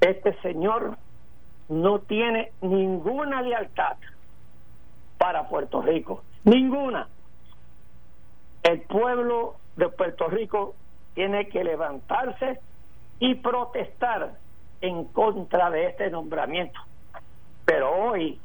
Este 0.00 0.34
señor 0.40 0.96
no 1.68 2.00
tiene 2.00 2.52
ninguna 2.60 3.42
lealtad 3.42 3.96
para 5.18 5.48
Puerto 5.48 5.82
Rico, 5.82 6.22
ninguna 6.44 7.08
el 8.62 8.80
pueblo 8.82 9.56
de 9.80 9.88
Puerto 9.88 10.28
Rico 10.28 10.74
tiene 11.14 11.48
que 11.48 11.64
levantarse 11.64 12.60
y 13.18 13.34
protestar 13.36 14.34
en 14.80 15.06
contra 15.06 15.70
de 15.70 15.86
este 15.86 16.10
nombramiento. 16.10 16.78
Pero 17.64 17.90
hoy 17.90 18.38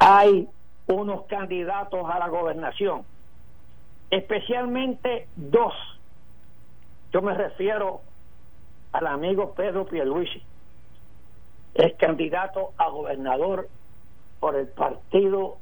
hay 0.00 0.48
unos 0.88 1.26
candidatos 1.26 2.10
a 2.10 2.18
la 2.18 2.28
gobernación, 2.28 3.04
especialmente 4.10 5.28
dos. 5.36 5.72
Yo 7.12 7.22
me 7.22 7.34
refiero 7.34 8.02
al 8.92 9.06
amigo 9.06 9.54
Pedro 9.54 9.86
Pierluisi, 9.86 10.42
es 11.74 11.94
candidato 11.94 12.72
a 12.76 12.88
gobernador 12.88 13.68
por 14.40 14.56
el 14.56 14.66
Partido 14.68 15.56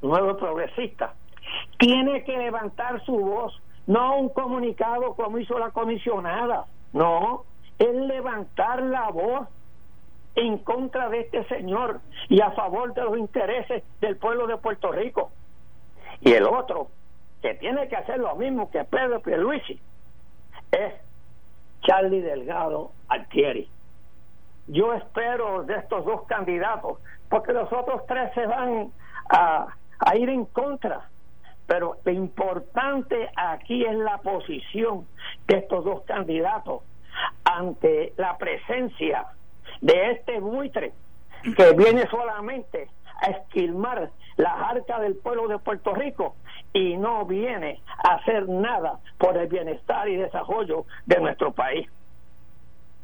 Nuevo 0.00 0.36
Progresista 0.36 1.14
tiene 1.78 2.24
que 2.24 2.36
levantar 2.36 3.04
su 3.04 3.12
voz, 3.12 3.60
no 3.86 4.18
un 4.18 4.28
comunicado 4.30 5.14
como 5.14 5.38
hizo 5.38 5.58
la 5.58 5.70
comisionada, 5.70 6.66
no, 6.92 7.44
es 7.78 7.94
levantar 7.94 8.82
la 8.82 9.10
voz 9.10 9.48
en 10.34 10.58
contra 10.58 11.08
de 11.08 11.20
este 11.20 11.44
señor 11.44 12.00
y 12.28 12.40
a 12.40 12.50
favor 12.52 12.92
de 12.94 13.02
los 13.02 13.18
intereses 13.18 13.82
del 14.00 14.16
pueblo 14.16 14.46
de 14.46 14.56
Puerto 14.58 14.92
Rico. 14.92 15.30
Y 16.20 16.32
el 16.32 16.44
otro, 16.44 16.88
que 17.42 17.54
tiene 17.54 17.88
que 17.88 17.96
hacer 17.96 18.18
lo 18.18 18.34
mismo 18.36 18.70
que 18.70 18.84
Pedro 18.84 19.20
Pierluisi, 19.20 19.80
es 20.72 20.94
Charlie 21.82 22.20
Delgado 22.20 22.92
Altieri. 23.08 23.68
Yo 24.66 24.92
espero 24.94 25.62
de 25.62 25.76
estos 25.76 26.04
dos 26.04 26.24
candidatos, 26.26 26.98
porque 27.28 27.52
los 27.52 27.72
otros 27.72 28.04
tres 28.06 28.32
se 28.34 28.46
van 28.46 28.90
a, 29.30 29.68
a 30.00 30.16
ir 30.16 30.28
en 30.28 30.44
contra 30.46 31.08
pero 31.66 31.96
lo 32.04 32.12
importante 32.12 33.28
aquí 33.36 33.84
es 33.84 33.96
la 33.96 34.18
posición 34.18 35.06
de 35.46 35.58
estos 35.58 35.84
dos 35.84 36.02
candidatos 36.02 36.82
ante 37.44 38.12
la 38.16 38.36
presencia 38.36 39.26
de 39.80 40.12
este 40.12 40.40
buitre 40.40 40.92
que 41.56 41.72
viene 41.72 42.06
solamente 42.08 42.88
a 43.20 43.30
esquilmar 43.30 44.10
la 44.36 44.52
arcas 44.68 45.00
del 45.00 45.16
pueblo 45.16 45.48
de 45.48 45.58
Puerto 45.58 45.94
Rico 45.94 46.36
y 46.72 46.96
no 46.96 47.24
viene 47.24 47.80
a 48.04 48.16
hacer 48.16 48.48
nada 48.48 48.98
por 49.18 49.36
el 49.36 49.48
bienestar 49.48 50.08
y 50.08 50.16
desarrollo 50.16 50.84
de 51.06 51.20
nuestro 51.20 51.52
país. 51.52 51.88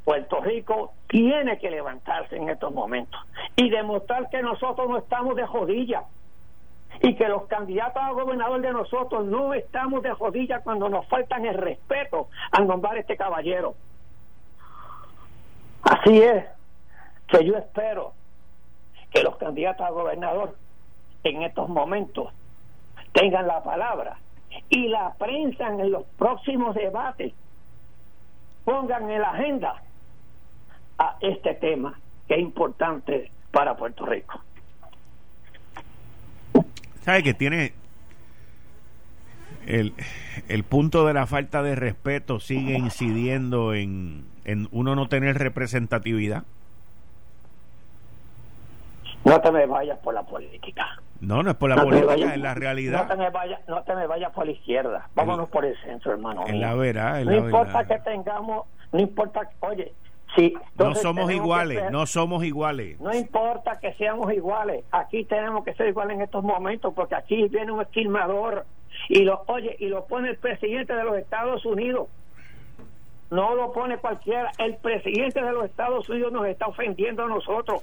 Puerto 0.04 0.40
Rico 0.40 0.92
tiene 1.08 1.58
que 1.58 1.70
levantarse 1.70 2.36
en 2.36 2.48
estos 2.48 2.72
momentos 2.72 3.20
y 3.56 3.70
demostrar 3.70 4.28
que 4.30 4.42
nosotros 4.42 4.88
no 4.88 4.98
estamos 4.98 5.36
de 5.36 5.46
rodillas 5.46 6.04
y 7.00 7.14
que 7.14 7.28
los 7.28 7.46
candidatos 7.46 8.02
a 8.02 8.12
gobernador 8.12 8.60
de 8.60 8.72
nosotros 8.72 9.24
no 9.24 9.54
estamos 9.54 10.02
de 10.02 10.14
rodillas 10.14 10.62
cuando 10.62 10.88
nos 10.88 11.06
faltan 11.06 11.46
el 11.46 11.54
respeto 11.54 12.28
al 12.50 12.66
nombrar 12.66 12.98
este 12.98 13.16
caballero. 13.16 13.74
Así 15.82 16.22
es 16.22 16.44
que 17.26 17.44
yo 17.44 17.56
espero 17.56 18.12
que 19.10 19.22
los 19.22 19.36
candidatos 19.36 19.86
a 19.86 19.90
gobernador 19.90 20.56
en 21.24 21.42
estos 21.42 21.68
momentos 21.68 22.32
tengan 23.12 23.46
la 23.46 23.62
palabra 23.62 24.18
y 24.68 24.88
la 24.88 25.14
prensa 25.14 25.68
en 25.68 25.90
los 25.90 26.04
próximos 26.18 26.74
debates 26.74 27.32
pongan 28.64 29.10
en 29.10 29.20
la 29.20 29.30
agenda 29.30 29.82
a 30.98 31.16
este 31.20 31.54
tema 31.54 31.98
que 32.28 32.34
es 32.34 32.40
importante 32.40 33.30
para 33.50 33.76
Puerto 33.76 34.06
Rico. 34.06 34.40
¿Sabe 37.02 37.22
que 37.22 37.34
tiene 37.34 37.72
el, 39.66 39.94
el 40.48 40.64
punto 40.64 41.06
de 41.06 41.14
la 41.14 41.26
falta 41.26 41.62
de 41.62 41.74
respeto 41.74 42.40
sigue 42.40 42.74
incidiendo 42.74 43.74
en, 43.74 44.24
en 44.44 44.68
uno 44.70 44.94
no 44.94 45.08
tener 45.08 45.38
representatividad? 45.38 46.44
No 49.24 49.40
te 49.40 49.52
me 49.52 49.66
vayas 49.66 49.98
por 49.98 50.14
la 50.14 50.22
política. 50.22 51.00
No, 51.20 51.42
no 51.42 51.50
es 51.50 51.56
por 51.56 51.70
la 51.70 51.82
política, 51.82 52.34
es 52.34 52.40
la 52.40 52.54
realidad. 52.54 53.02
No 53.02 53.08
te 53.08 53.16
me 53.16 53.30
vayas, 53.30 53.60
no 53.68 53.82
te 53.82 53.94
me 53.94 54.06
vayas 54.08 54.32
por 54.32 54.46
la 54.46 54.52
izquierda. 54.52 55.08
Vámonos 55.14 55.48
por 55.48 55.64
el 55.64 55.76
centro, 55.82 56.12
hermano. 56.12 56.44
En 56.46 56.60
la 56.60 56.74
verdad, 56.74 57.22
No 57.22 57.34
importa 57.34 57.84
que 57.86 57.98
tengamos, 58.00 58.66
no 58.90 59.00
importa, 59.00 59.48
oye, 59.60 59.92
no 60.76 60.94
somos 60.94 61.30
iguales, 61.30 61.90
no 61.90 62.06
somos 62.06 62.44
iguales. 62.44 62.98
No 63.00 63.14
importa 63.14 63.78
que 63.78 63.92
seamos 63.94 64.32
iguales, 64.32 64.84
aquí 64.90 65.24
tenemos 65.24 65.64
que 65.64 65.74
ser 65.74 65.88
iguales 65.88 66.16
en 66.16 66.22
estos 66.22 66.42
momentos 66.42 66.92
porque 66.94 67.14
aquí 67.14 67.48
viene 67.48 67.72
un 67.72 67.82
esquilmador 67.82 68.66
y 69.08 69.22
lo 69.24 69.42
oye 69.46 69.76
y 69.78 69.88
lo 69.88 70.06
pone 70.06 70.30
el 70.30 70.36
presidente 70.36 70.94
de 70.94 71.04
los 71.04 71.16
Estados 71.16 71.64
Unidos. 71.64 72.08
No 73.30 73.54
lo 73.54 73.72
pone 73.72 73.96
cualquiera, 73.96 74.52
el 74.58 74.76
presidente 74.76 75.42
de 75.42 75.52
los 75.52 75.64
Estados 75.64 76.08
Unidos 76.08 76.32
nos 76.32 76.46
está 76.46 76.66
ofendiendo 76.66 77.24
a 77.24 77.28
nosotros 77.28 77.82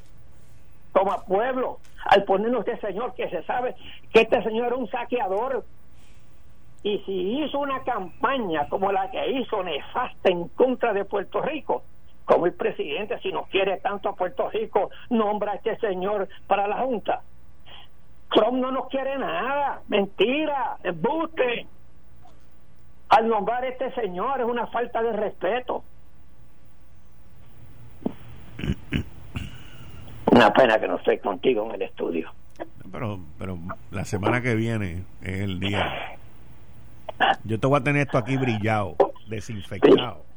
como 0.92 1.24
pueblo 1.26 1.80
al 2.06 2.24
ponernos 2.24 2.68
este 2.68 2.88
señor 2.88 3.14
que 3.14 3.30
se 3.30 3.44
sabe 3.44 3.76
que 4.12 4.22
este 4.22 4.42
señor 4.44 4.68
era 4.68 4.76
un 4.76 4.90
saqueador 4.90 5.64
y 6.82 7.00
si 7.00 7.44
hizo 7.44 7.60
una 7.60 7.84
campaña 7.84 8.68
como 8.70 8.92
la 8.92 9.12
que 9.12 9.32
hizo 9.32 9.64
nefasta 9.64 10.30
en 10.30 10.48
contra 10.50 10.94
de 10.94 11.06
Puerto 11.06 11.42
Rico 11.42 11.84
como 12.30 12.46
el 12.46 12.54
presidente 12.54 13.18
si 13.22 13.32
no 13.32 13.46
quiere 13.46 13.78
tanto 13.78 14.08
a 14.08 14.16
Puerto 14.16 14.52
Rico 14.52 14.92
nombra 15.10 15.54
a 15.54 15.56
este 15.56 15.76
señor 15.78 16.30
para 16.46 16.68
la 16.68 16.78
junta 16.84 17.22
Trump 18.32 18.60
no 18.60 18.72
nos 18.72 18.88
quiere 18.88 19.18
nada 19.18 19.82
mentira 19.88 20.78
embuste 20.84 21.66
al 23.10 23.28
nombrar 23.28 23.64
a 23.64 23.70
este 23.70 23.92
señor 23.96 24.42
es 24.42 24.46
una 24.46 24.68
falta 24.68 25.02
de 25.02 25.12
respeto 25.12 25.84
Una 30.32 30.54
pena 30.54 30.80
que 30.80 30.88
no 30.88 30.98
estoy 30.98 31.18
contigo 31.18 31.66
en 31.66 31.76
el 31.76 31.82
estudio. 31.82 32.32
Pero, 32.92 33.20
pero 33.40 33.58
la 33.90 34.06
semana 34.06 34.42
que 34.42 34.54
viene 34.54 35.04
es 35.24 35.40
el 35.40 35.60
día. 35.60 36.18
Yo 37.46 37.60
te 37.60 37.66
voy 37.66 37.80
a 37.80 37.84
tener 37.84 38.04
esto 38.04 38.20
aquí 38.20 38.38
brillado, 38.38 38.96
desinfectado. 39.28 40.29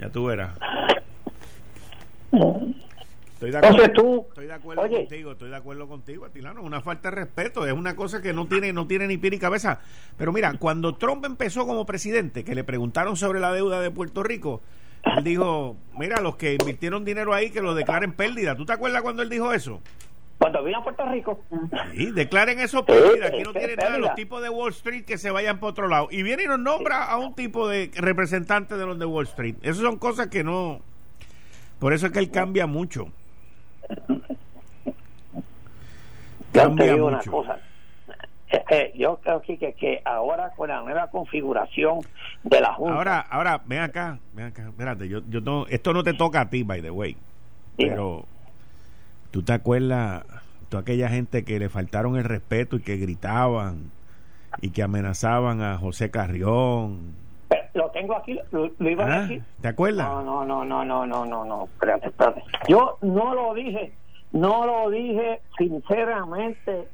Ya 0.00 0.08
tú 0.08 0.24
verás. 0.24 0.50
Estoy 3.34 3.50
de 3.50 3.58
acuerdo, 3.58 4.26
estoy 4.28 4.46
de 4.46 4.52
acuerdo 4.52 4.88
contigo, 4.88 5.32
estoy 5.32 5.50
de 5.50 5.56
acuerdo 5.56 5.88
contigo, 5.88 6.24
Atilano. 6.24 6.62
Una 6.62 6.80
falta 6.80 7.10
de 7.10 7.16
respeto, 7.16 7.66
es 7.66 7.72
una 7.72 7.96
cosa 7.96 8.22
que 8.22 8.32
no 8.32 8.46
tiene, 8.46 8.72
no 8.72 8.86
tiene 8.86 9.06
ni 9.06 9.18
pie 9.18 9.30
ni 9.30 9.38
cabeza. 9.38 9.80
Pero 10.16 10.32
mira, 10.32 10.54
cuando 10.58 10.94
Trump 10.96 11.24
empezó 11.24 11.66
como 11.66 11.84
presidente, 11.84 12.44
que 12.44 12.54
le 12.54 12.64
preguntaron 12.64 13.16
sobre 13.16 13.40
la 13.40 13.52
deuda 13.52 13.80
de 13.80 13.90
Puerto 13.90 14.22
Rico, 14.22 14.62
él 15.04 15.24
dijo, 15.24 15.76
mira, 15.98 16.20
los 16.20 16.36
que 16.36 16.54
invirtieron 16.54 17.04
dinero 17.04 17.34
ahí, 17.34 17.50
que 17.50 17.62
lo 17.62 17.74
declaren 17.74 18.12
pérdida. 18.12 18.56
¿Tú 18.56 18.64
te 18.66 18.72
acuerdas 18.72 19.02
cuando 19.02 19.22
él 19.22 19.28
dijo 19.28 19.52
eso? 19.52 19.80
Cuando 20.40 20.64
vino 20.64 20.78
a 20.78 20.82
Puerto 20.82 21.04
Rico. 21.04 21.38
Sí, 21.92 22.12
declaren 22.12 22.60
eso 22.60 22.82
pérdida. 22.86 23.26
Aquí 23.26 23.42
no 23.42 23.52
tiene 23.52 23.76
nada 23.76 23.98
los 23.98 24.14
tipos 24.14 24.42
de 24.42 24.48
Wall 24.48 24.70
Street 24.70 25.04
que 25.04 25.18
se 25.18 25.30
vayan 25.30 25.60
por 25.60 25.68
otro 25.68 25.86
lado. 25.86 26.08
Y 26.10 26.22
viene 26.22 26.44
y 26.44 26.46
nos 26.46 26.58
nombra 26.58 27.04
a 27.04 27.18
un 27.18 27.34
tipo 27.34 27.68
de 27.68 27.90
representante 27.94 28.78
de 28.78 28.86
los 28.86 28.98
de 28.98 29.04
Wall 29.04 29.26
Street. 29.26 29.56
Esas 29.60 29.82
son 29.82 29.98
cosas 29.98 30.28
que 30.28 30.42
no... 30.42 30.80
Por 31.78 31.92
eso 31.92 32.06
es 32.06 32.12
que 32.12 32.20
él 32.20 32.30
cambia 32.30 32.66
mucho. 32.66 33.08
Cambia 36.52 36.96
mucho. 36.96 37.04
Una 37.04 37.18
cosa 37.18 37.60
eh, 38.50 38.64
eh, 38.70 38.92
yo 38.96 39.20
creo 39.22 39.42
que, 39.42 39.58
que, 39.58 40.00
ahora 40.06 40.50
con 40.56 40.70
la 40.70 40.80
nueva 40.80 41.08
configuración 41.08 42.00
de 42.42 42.60
la 42.60 42.72
Junta. 42.72 42.94
Ahora, 42.94 43.20
ahora, 43.20 43.60
ven 43.64 43.80
acá, 43.80 44.18
ven 44.32 44.46
acá, 44.46 44.68
espérate, 44.68 45.06
yo, 45.08 45.20
yo 45.28 45.40
no, 45.40 45.66
esto 45.68 45.92
no 45.92 46.02
te 46.02 46.14
toca 46.14 46.40
a 46.40 46.50
ti, 46.50 46.62
by 46.62 46.82
the 46.82 46.90
way. 46.90 47.16
Pero, 47.76 48.24
¿tú 49.30 49.42
te 49.42 49.52
acuerdas, 49.52 50.24
toda 50.68 50.82
aquella 50.82 51.08
gente 51.08 51.44
que 51.44 51.58
le 51.58 51.68
faltaron 51.68 52.16
el 52.16 52.24
respeto 52.24 52.76
y 52.76 52.80
que 52.80 52.96
gritaban 52.96 53.90
y 54.60 54.70
que 54.70 54.82
amenazaban 54.82 55.62
a 55.62 55.78
José 55.78 56.10
Carrión? 56.10 57.14
Lo 57.74 57.90
tengo 57.90 58.16
aquí, 58.16 58.38
lo, 58.50 58.70
iba 58.80 59.04
a 59.04 59.06
¿Ah? 59.06 59.20
decir. 59.22 59.42
¿Te 59.60 59.68
acuerdas? 59.68 60.08
No, 60.08 60.22
no, 60.22 60.44
no, 60.44 60.64
no, 60.64 60.84
no, 60.84 61.06
no, 61.06 61.24
no, 61.24 61.44
no, 61.44 61.64
espérate, 61.64 62.08
espérate. 62.08 62.42
Yo 62.68 62.98
no 63.00 63.34
lo 63.34 63.54
dije, 63.54 63.92
no 64.32 64.66
lo 64.66 64.90
dije 64.90 65.40
sinceramente 65.56 66.88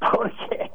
porque 0.12 0.70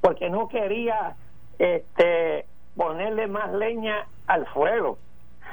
porque 0.00 0.30
no 0.30 0.48
quería 0.48 1.14
este 1.58 2.46
ponerle 2.76 3.26
más 3.28 3.52
leña 3.52 4.06
al 4.26 4.46
fuego. 4.46 4.98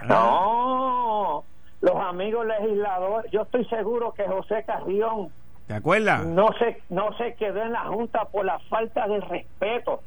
Ah. 0.01 0.05
No, 0.07 1.43
los 1.81 1.95
amigos 1.95 2.45
legisladores, 2.45 3.31
yo 3.31 3.43
estoy 3.43 3.65
seguro 3.65 4.13
que 4.13 4.27
José 4.27 4.63
Carrión 4.65 5.29
¿Te 5.69 5.75
acuerdas? 5.75 6.25
No 6.25 6.49
se 6.57 6.81
no 6.89 7.15
se 7.17 7.35
quedó 7.35 7.61
en 7.61 7.73
la 7.73 7.81
junta 7.81 8.25
por 8.25 8.43
la 8.43 8.57
falta 8.57 9.07
de 9.07 9.21
respeto 9.21 10.01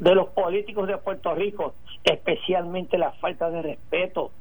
de 0.00 0.12
los 0.12 0.26
políticos 0.30 0.88
de 0.88 0.98
Puerto 0.98 1.34
Rico, 1.36 1.72
especialmente 2.02 2.98
la 2.98 3.12
falta 3.12 3.48
de 3.48 3.62
respeto 3.62 4.32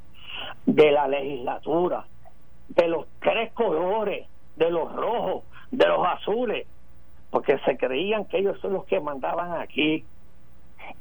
de 0.66 0.92
la 0.92 1.08
legislatura, 1.08 2.06
de 2.70 2.88
los 2.88 3.06
tres 3.22 3.52
colores, 3.54 4.28
de 4.56 4.72
los 4.72 4.92
rojos, 4.92 5.44
de 5.70 5.88
los 5.88 6.06
azules, 6.08 6.68
porque 7.30 7.60
se 7.60 7.78
creían 7.78 8.26
que 8.26 8.40
ellos 8.40 8.60
son 8.62 8.74
los 8.74 8.86
que 8.86 9.00
mandaban 9.00 9.62
aquí, 9.62 10.04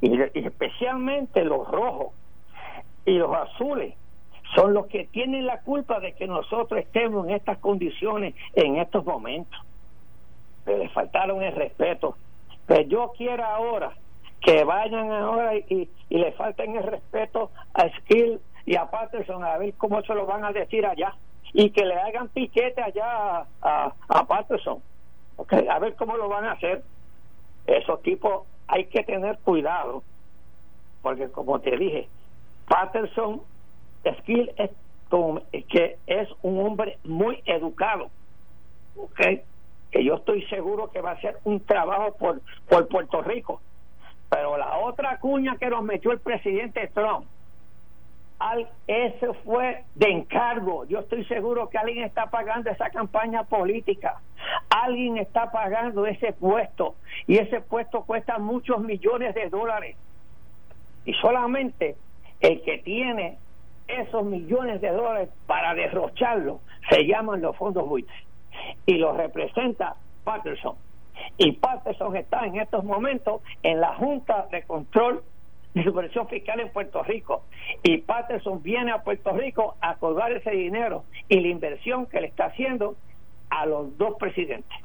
y, 0.02 0.20
especialmente 0.34 1.44
los 1.44 1.66
rojos 1.66 2.12
y 3.06 3.12
los 3.12 3.34
azules 3.34 3.94
son 4.54 4.74
los 4.74 4.86
que 4.86 5.04
tienen 5.04 5.46
la 5.46 5.60
culpa 5.60 6.00
de 6.00 6.12
que 6.12 6.26
nosotros 6.26 6.80
estemos 6.80 7.26
en 7.26 7.34
estas 7.34 7.58
condiciones 7.58 8.34
en 8.54 8.76
estos 8.76 9.04
momentos. 9.04 9.58
Pero 10.64 10.78
les 10.78 10.92
faltaron 10.92 11.42
el 11.42 11.54
respeto. 11.54 12.16
Pero 12.66 12.82
yo 12.82 13.12
quiero 13.16 13.44
ahora 13.44 13.92
que 14.40 14.64
vayan 14.64 15.10
ahora 15.10 15.56
y, 15.56 15.88
y 16.08 16.18
le 16.18 16.32
falten 16.32 16.76
el 16.76 16.82
respeto 16.82 17.50
a 17.72 17.88
Skill 18.00 18.40
y 18.66 18.76
a 18.76 18.90
Patterson 18.90 19.44
a 19.44 19.58
ver 19.58 19.74
cómo 19.74 20.02
se 20.02 20.14
lo 20.14 20.26
van 20.26 20.44
a 20.44 20.52
decir 20.52 20.86
allá 20.86 21.14
y 21.52 21.70
que 21.70 21.84
le 21.84 21.94
hagan 21.94 22.28
piquete 22.28 22.82
allá 22.82 23.46
a, 23.62 23.92
a 24.08 24.26
Patterson 24.26 24.82
Okay, 25.36 25.66
a 25.68 25.78
ver 25.78 25.96
cómo 25.96 26.16
lo 26.16 26.28
van 26.28 26.44
a 26.44 26.52
hacer. 26.52 26.84
Esos 27.66 28.02
tipos 28.02 28.46
hay 28.68 28.86
que 28.86 29.02
tener 29.02 29.38
cuidado, 29.38 30.02
porque 31.02 31.28
como 31.30 31.60
te 31.60 31.76
dije, 31.76 32.08
Patterson 32.68 33.42
Skill 34.20 34.52
es 34.56 34.70
que 35.68 35.98
es 36.06 36.28
un 36.42 36.64
hombre 36.64 36.98
muy 37.04 37.42
educado, 37.46 38.10
que 39.90 40.04
yo 40.04 40.16
estoy 40.16 40.44
seguro 40.46 40.90
que 40.90 41.00
va 41.00 41.10
a 41.10 41.14
hacer 41.14 41.38
un 41.44 41.60
trabajo 41.60 42.14
por, 42.16 42.40
por 42.68 42.88
Puerto 42.88 43.22
Rico. 43.22 43.60
Pero 44.29 44.56
la 44.56 44.79
otra 44.79 45.18
cuña 45.18 45.56
que 45.56 45.70
nos 45.70 45.85
metió 45.85 46.10
el 46.10 46.18
presidente 46.18 46.90
Trump, 46.92 47.26
al, 48.40 48.68
ese 48.88 49.33
fue 49.44 49.85
de 49.94 50.10
encargo. 50.10 50.85
Yo 50.87 50.98
estoy 51.00 51.24
seguro 51.26 51.68
que 51.68 51.79
alguien 51.79 52.04
está 52.04 52.26
pagando 52.26 52.70
esa 52.70 52.90
campaña 52.90 53.44
política. 53.44 54.20
Alguien 54.68 55.18
está 55.18 55.52
pagando 55.52 56.06
ese 56.06 56.33
puesto. 56.33 56.96
Y 57.29 57.38
ese 57.38 57.60
puesto 57.60 58.02
cuesta 58.02 58.38
muchos 58.38 58.81
millones 58.81 59.35
de 59.37 59.48
dólares. 59.48 59.96
Y 61.04 61.12
solamente 61.14 61.96
el 62.40 62.62
que 62.62 62.79
tiene 62.79 63.38
esos 63.88 64.24
millones 64.24 64.80
de 64.80 64.90
dólares 64.90 65.30
para 65.46 65.74
derrocharlo 65.74 66.60
se 66.90 67.06
llaman 67.06 67.42
los 67.42 67.56
fondos 67.56 67.88
buitres. 67.88 68.16
Y 68.87 68.94
lo 68.94 69.12
representa 69.12 69.96
Patterson. 70.24 70.76
Y 71.38 71.52
Patterson 71.52 72.16
está 72.16 72.46
en 72.46 72.56
estos 72.56 72.85
momentos 72.85 73.42
en 73.62 73.80
la 73.80 73.94
Junta 73.96 74.46
de 74.50 74.62
Control 74.62 75.22
de 75.74 75.82
supervisión 75.82 76.28
fiscal 76.28 76.60
en 76.60 76.70
Puerto 76.70 77.02
Rico. 77.02 77.44
Y 77.82 77.98
Patterson 77.98 78.62
viene 78.62 78.92
a 78.92 79.02
Puerto 79.02 79.32
Rico 79.32 79.76
a 79.80 79.96
colgar 79.96 80.32
ese 80.32 80.52
dinero 80.52 81.04
y 81.28 81.40
la 81.40 81.48
inversión 81.48 82.06
que 82.06 82.20
le 82.20 82.28
está 82.28 82.46
haciendo 82.46 82.96
a 83.50 83.66
los 83.66 83.96
dos 83.98 84.16
presidentes. 84.18 84.78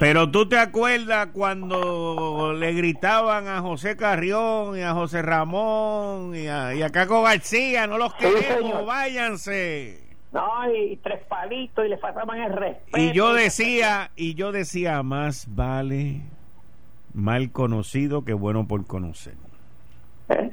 Pero 0.00 0.30
tú 0.30 0.48
te 0.48 0.58
acuerdas 0.58 1.28
cuando 1.32 2.52
le 2.52 2.72
gritaban 2.72 3.48
a 3.48 3.60
José 3.60 3.96
Carrión 3.96 4.76
y 4.76 4.82
a 4.82 4.92
José 4.92 5.22
Ramón 5.22 6.34
y 6.34 6.48
a, 6.48 6.90
Caco 6.92 7.22
García, 7.22 7.86
no 7.86 7.96
los 7.98 8.14
queremos, 8.14 8.84
váyanse. 8.84 10.00
No, 10.32 10.68
y 10.74 10.96
tres 10.96 11.22
palitos 11.28 11.86
y 11.86 11.88
le 11.88 11.98
faltaban 11.98 12.40
el 12.40 12.52
respeto. 12.52 12.98
Y 12.98 13.12
yo 13.12 13.32
decía, 13.32 14.10
y 14.16 14.34
yo 14.34 14.50
decía, 14.50 15.02
más 15.04 15.46
vale 15.48 16.22
mal 17.14 17.52
conocido 17.52 18.24
que 18.24 18.34
bueno 18.34 18.66
por 18.66 18.86
conocer. 18.86 19.34
¿Eh? 20.28 20.50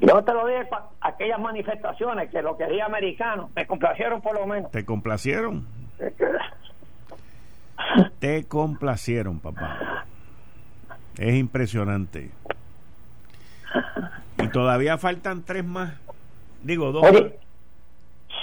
Yo 0.00 0.22
te 0.22 0.32
lo 0.32 0.46
dije, 0.46 0.68
aquellas 1.00 1.40
manifestaciones 1.40 2.30
que 2.30 2.42
lo 2.42 2.56
quería 2.56 2.86
americano, 2.86 3.50
me 3.54 3.66
complacieron 3.66 4.20
por 4.22 4.38
lo 4.38 4.46
menos. 4.46 4.70
¿Te 4.70 4.84
complacieron? 4.84 5.66
Te 8.18 8.44
complacieron, 8.44 9.40
papá. 9.40 10.04
Es 11.18 11.34
impresionante. 11.34 12.30
Y 14.38 14.48
todavía 14.48 14.98
faltan 14.98 15.42
tres 15.44 15.64
más. 15.64 15.94
Digo, 16.62 16.92
dos. 16.92 17.06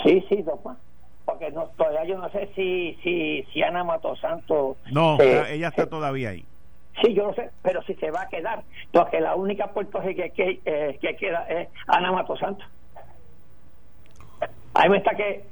Sí, 0.04 0.24
sí, 0.30 0.42
dos 0.42 0.64
más. 0.64 0.78
Porque 1.26 1.52
no, 1.52 1.66
todavía 1.78 2.06
yo 2.06 2.18
no 2.18 2.30
sé 2.30 2.50
si, 2.56 2.98
si, 3.04 3.44
si 3.52 3.64
Ana 3.64 3.84
Matosanto. 3.84 4.78
No, 4.92 5.20
ella 5.20 5.68
está 5.68 5.88
todavía 5.88 6.30
ahí. 6.30 6.46
Sí, 7.02 7.14
yo 7.14 7.28
no 7.28 7.34
sé, 7.34 7.50
pero 7.62 7.82
si 7.84 7.94
se 7.96 8.12
va 8.12 8.24
a 8.24 8.30
quedar. 8.30 8.64
Porque 8.92 9.22
la 9.22 9.36
única 9.36 9.68
Puerto 9.68 10.02
que, 10.02 10.32
que, 10.32 10.60
eh, 10.66 10.98
que 11.02 11.16
queda 11.16 11.46
es 11.48 11.70
Ana 11.88 12.12
Matosanto. 12.12 12.66
Ahí 14.74 14.90
me 14.90 14.98
está 14.98 15.16
que 15.16 15.44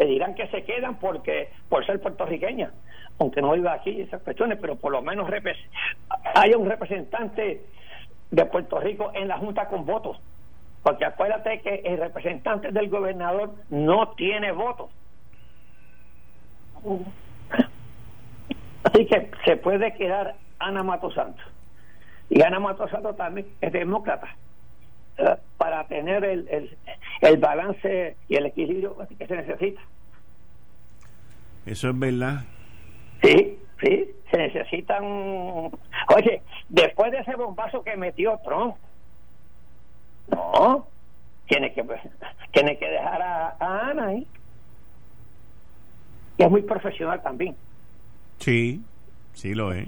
le 0.00 0.06
dirán 0.06 0.34
que 0.34 0.48
se 0.48 0.64
quedan 0.64 0.98
porque 0.98 1.50
por 1.68 1.86
ser 1.86 2.00
puertorriqueña 2.00 2.72
aunque 3.20 3.42
no 3.42 3.52
viva 3.52 3.74
aquí 3.74 4.00
esas 4.00 4.22
cuestiones, 4.22 4.58
pero 4.60 4.76
por 4.76 4.92
lo 4.92 5.02
menos 5.02 5.30
haya 6.34 6.56
un 6.56 6.68
representante 6.68 7.62
de 8.30 8.46
Puerto 8.46 8.80
Rico 8.80 9.12
en 9.14 9.28
la 9.28 9.36
Junta 9.36 9.68
con 9.68 9.84
votos. 9.84 10.18
Porque 10.82 11.04
acuérdate 11.04 11.60
que 11.60 11.82
el 11.84 11.98
representante 11.98 12.72
del 12.72 12.88
gobernador 12.88 13.52
no 13.68 14.12
tiene 14.12 14.52
votos. 14.52 14.90
Así 18.84 19.04
que 19.04 19.30
se 19.44 19.56
puede 19.58 19.92
quedar 19.92 20.36
Ana 20.58 20.82
Mato 20.82 21.10
Santos. 21.10 21.44
Y 22.30 22.40
Ana 22.42 22.58
Mato 22.58 22.88
Santos 22.88 23.18
también 23.18 23.48
es 23.60 23.70
demócrata. 23.70 24.34
Para 25.58 25.84
tener 25.88 26.24
el, 26.24 26.48
el, 26.48 26.78
el 27.20 27.36
balance 27.36 28.16
y 28.28 28.36
el 28.36 28.46
equilibrio 28.46 28.96
que 29.18 29.26
se 29.26 29.36
necesita. 29.36 29.80
Eso 31.66 31.90
es 31.90 31.98
verdad. 31.98 32.44
Sí, 33.22 33.58
sí, 33.80 34.10
se 34.30 34.36
necesitan. 34.38 35.04
Oye, 35.04 36.42
después 36.68 37.12
de 37.12 37.18
ese 37.18 37.34
bombazo 37.36 37.82
que 37.82 37.96
metió 37.96 38.38
Trump, 38.44 38.76
no, 40.28 40.86
tiene 41.46 41.72
que, 41.74 41.84
tiene 42.52 42.78
que 42.78 42.88
dejar 42.88 43.20
a, 43.22 43.56
Ana 43.60 44.06
ahí. 44.06 44.26
Y 46.38 46.42
es 46.42 46.50
muy 46.50 46.62
profesional 46.62 47.22
también. 47.22 47.54
Sí, 48.38 48.82
sí 49.34 49.54
lo 49.54 49.74
es. 49.74 49.86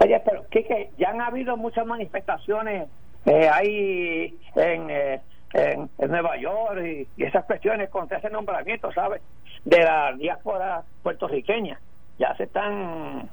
Oye, 0.00 0.20
pero 0.24 0.46
que 0.48 0.90
ya 0.96 1.10
han 1.10 1.20
habido 1.20 1.56
muchas 1.58 1.86
manifestaciones 1.86 2.88
eh, 3.26 3.48
ahí 3.48 4.38
en, 4.56 4.90
eh, 4.90 5.20
en, 5.52 5.90
Nueva 6.10 6.36
York 6.36 6.82
y, 7.16 7.22
esas 7.22 7.44
cuestiones 7.44 7.90
contra 7.90 8.18
ese 8.18 8.30
nombramiento, 8.30 8.92
¿sabes? 8.92 9.22
De 9.64 9.78
la 9.78 10.12
diáspora 10.14 10.82
puertorriqueña. 11.02 11.78
Ya 12.18 12.36
se 12.36 12.44
están, 12.44 13.28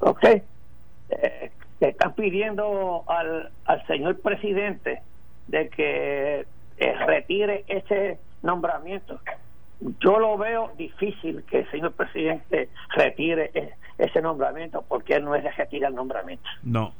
ok, 0.00 0.24
eh, 1.10 1.50
están 1.80 2.14
pidiendo 2.14 3.04
al, 3.06 3.50
al 3.66 3.86
señor 3.86 4.20
presidente 4.20 5.02
de 5.48 5.68
que 5.68 6.46
eh, 6.78 6.94
retire 7.06 7.64
ese 7.68 8.18
nombramiento. 8.42 9.20
Yo 10.00 10.18
lo 10.18 10.36
veo 10.38 10.72
difícil 10.76 11.44
que 11.44 11.60
el 11.60 11.70
señor 11.70 11.92
presidente 11.92 12.70
retire 12.94 13.50
e, 13.54 13.74
ese 13.98 14.20
nombramiento 14.22 14.84
porque 14.88 15.14
él 15.14 15.24
no 15.24 15.34
es 15.34 15.44
de 15.44 15.50
retirar 15.50 15.90
el 15.90 15.96
nombramiento. 15.96 16.48
No. 16.62 16.92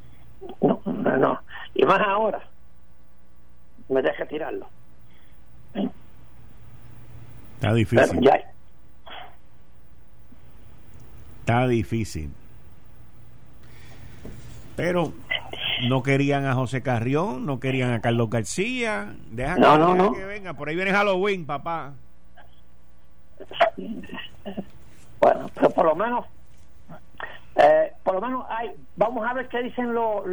No, 0.61 0.81
no, 0.85 1.17
no. 1.17 1.41
Y 1.75 1.85
más 1.85 2.01
ahora 2.01 2.43
me 3.89 4.03
deje 4.03 4.27
tirarlo. 4.27 4.69
Está 7.55 7.73
difícil. 7.75 8.31
Está 11.41 11.67
difícil. 11.69 12.33
Pero 14.77 15.13
no 15.89 16.03
querían 16.03 16.45
a 16.45 16.55
José 16.55 16.83
Carrión, 16.83 17.47
no 17.47 17.61
querían 17.61 17.93
a 17.93 18.01
Carlos 18.01 18.29
García. 18.29 19.15
Deja 19.31 19.57
no, 19.57 19.79
no, 19.79 19.95
no. 19.95 20.13
que 20.13 20.25
venga. 20.25 20.55
Por 20.55 20.69
ahí 20.69 20.77
viene 20.77 20.93
Halloween, 20.93 21.47
papá. 21.47 21.95
Bueno, 25.21 25.51
pero 25.55 25.71
por 25.71 25.87
lo 25.87 25.95
menos, 25.95 26.27
eh, 27.57 27.93
por 28.03 28.15
lo 28.15 28.21
menos 28.21 28.47
hay, 28.49 28.73
vamos 28.97 29.27
a 29.27 29.33
ver 29.35 29.49
qué 29.49 29.63
dicen 29.63 29.95
los 29.95 30.27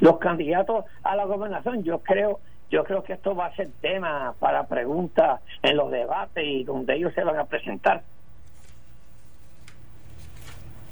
los 0.00 0.18
candidatos 0.18 0.84
a 1.02 1.16
la 1.16 1.24
gobernación. 1.24 1.82
Yo 1.82 2.00
creo 2.00 2.40
yo 2.70 2.84
creo 2.84 3.02
que 3.04 3.12
esto 3.12 3.34
va 3.34 3.46
a 3.46 3.54
ser 3.54 3.68
tema 3.80 4.34
para 4.38 4.66
preguntas 4.66 5.40
en 5.62 5.76
los 5.76 5.90
debates 5.90 6.44
y 6.44 6.64
donde 6.64 6.96
ellos 6.96 7.14
se 7.14 7.22
van 7.22 7.38
a 7.38 7.44
presentar. 7.44 8.02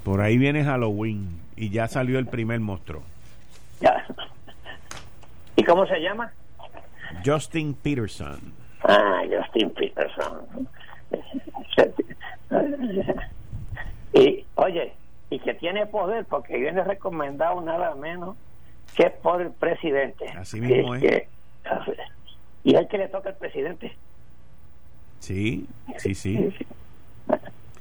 Por 0.05 0.20
ahí 0.20 0.39
viene 0.39 0.64
Halloween 0.64 1.41
y 1.57 1.70
ya 1.70 1.89
salió 1.89 2.18
el 2.18 2.27
primer 2.27 2.61
monstruo. 2.61 3.03
Ya. 3.81 4.07
¿Y 5.57 5.64
cómo 5.64 5.87
se 5.87 5.99
llama? 5.99 6.33
Justin 7.25 7.75
Peterson. 7.75 8.53
Ah, 8.83 9.22
Justin 9.29 9.70
Peterson. 9.70 10.68
Y 14.15 14.47
oye, 14.55 14.93
y 15.29 15.41
que 15.41 15.55
tiene 15.55 15.87
poder 15.87 16.25
porque 16.25 16.57
viene 16.57 16.85
recomendado 16.85 17.61
nada 17.61 17.95
menos 17.97 18.37
que 18.97 19.11
por 19.11 19.43
el 19.43 19.51
presidente. 19.51 20.29
Así 20.31 20.61
mismo 20.61 20.95
es. 20.95 21.25
y 22.62 22.77
es 22.77 22.89
que 22.89 22.99
le 22.99 23.09
toca 23.09 23.31
al 23.31 23.37
presidente. 23.37 23.97
Sí, 25.19 25.67
sí, 25.99 26.15
sí. 26.15 26.53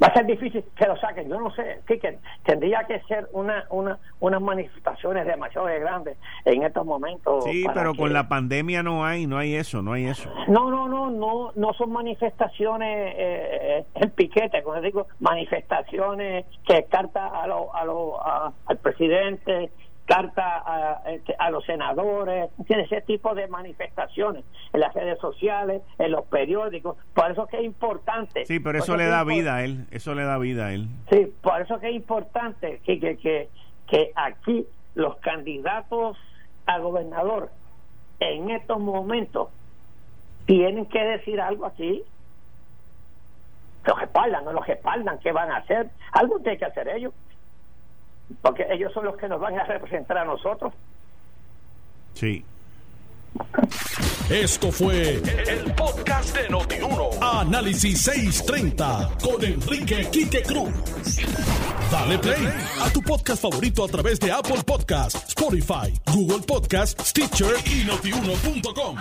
Va 0.04 0.08
a 0.08 0.14
ser 0.14 0.26
difícil 0.26 0.64
que 0.76 0.86
lo 0.86 0.98
saquen. 0.98 1.30
Yo 1.30 1.40
no 1.40 1.50
sé, 1.52 1.80
que 1.88 2.18
tendría 2.44 2.84
que 2.84 3.00
ser 3.04 3.30
una, 3.32 3.66
una, 3.70 3.98
unas 4.20 4.42
manifestaciones 4.42 5.26
demasiado 5.26 5.68
grandes 5.68 6.18
en 6.44 6.64
estos 6.64 6.86
momentos. 6.86 7.46
Sí, 7.46 7.66
pero 7.74 7.96
con 7.96 8.12
la 8.12 8.28
pandemia 8.28 8.84
no 8.84 9.06
hay, 9.06 9.28
no 9.28 9.38
hay 9.38 9.56
eso, 9.56 9.82
no 9.82 9.94
hay 9.94 10.06
eso. 10.06 10.30
No, 10.50 10.70
no, 10.70 10.90
no, 10.90 11.10
no, 11.10 11.52
no 11.56 11.74
son 11.74 11.94
manifestaciones 11.94 13.14
eh, 13.18 13.86
en 13.96 14.10
piquete, 14.10 14.62
como 14.62 14.82
digo, 14.82 15.08
manifestaciones 15.22 16.46
que 16.68 16.84
carta 16.90 17.28
a 17.28 17.48
lo, 17.48 17.74
a 17.74 17.86
lo, 17.86 18.20
al 18.26 18.78
presidente 18.82 19.72
carta 20.06 20.64
a, 20.66 21.12
este, 21.12 21.36
a, 21.40 21.50
los 21.50 21.66
senadores, 21.66 22.50
tiene 22.68 22.84
ese 22.84 23.02
tipo 23.02 23.34
de 23.36 23.48
manifestaciones 23.48 24.44
en 24.74 24.80
las 24.80 24.94
redes 24.94 25.20
sociales, 25.20 25.82
en 25.98 26.12
los 26.12 26.26
periódicos, 26.26 26.98
por 27.14 27.32
eso 27.32 27.48
que 27.48 27.58
es 27.58 27.64
importante. 27.64 28.46
Sí, 28.46 28.60
pero 28.60 28.80
eso 28.80 28.98
le 28.98 29.06
da 29.06 29.24
vida 29.24 29.56
a 29.56 29.64
él, 29.64 29.88
eso 29.92 30.14
le 30.14 30.24
da 30.24 30.38
vida 30.38 30.68
a 30.68 30.74
él. 30.74 30.88
Sí, 31.10 31.34
por 31.42 31.62
eso 31.62 31.80
que 31.80 31.90
es 31.90 31.96
importante 31.96 32.82
que, 32.84 33.00
que, 33.00 33.18
que, 33.18 33.50
que 33.88 34.12
aquí 34.16 34.68
los 34.96 35.16
candidatos 35.18 36.18
a 36.66 36.80
gobernador 36.80 37.50
en 38.20 38.50
estos 38.50 38.80
momentos 38.80 39.50
tienen 40.46 40.86
que 40.86 41.00
decir 41.00 41.40
algo 41.40 41.66
aquí. 41.66 42.04
Los 43.86 44.00
respaldan, 44.00 44.46
no 44.46 44.54
los 44.54 44.66
respaldan, 44.66 45.20
¿qué 45.20 45.32
van 45.32 45.52
a 45.52 45.58
hacer? 45.58 45.90
Algo 46.14 46.40
tiene 46.40 46.58
que 46.58 46.66
hacer 46.66 46.88
ellos 46.90 47.14
porque 48.42 48.66
ellos 48.70 48.92
son 48.94 49.06
los 49.06 49.18
que 49.18 49.28
nos 49.28 49.40
van 49.40 49.60
a 49.60 49.64
representar 49.66 50.18
a 50.18 50.26
nosotros. 50.26 50.74
Sí. 52.14 52.44
Esto 54.30 54.72
fue 54.72 55.16
el, 55.48 55.74
podcast 55.76 56.36
de 56.38 56.50
Notiuno. 56.50 57.10
Análisis 57.22 58.02
630 58.02 59.10
con 59.22 59.44
Enrique 59.44 60.08
Quique 60.12 60.44
Cruz. 60.44 60.72
Dale 61.92 62.18
play 62.20 62.48
a 62.82 62.90
tu 62.92 63.02
podcast 63.02 63.42
favorito 63.42 63.84
a 63.84 63.88
través 63.88 64.20
de 64.20 64.32
Apple 64.32 64.64
Podcasts, 64.66 65.30
Spotify, 65.30 65.94
Google 66.14 66.44
Podcasts, 66.48 67.10
Stitcher 67.10 67.56
y 67.66 67.86
notiuno.com. 67.86 68.98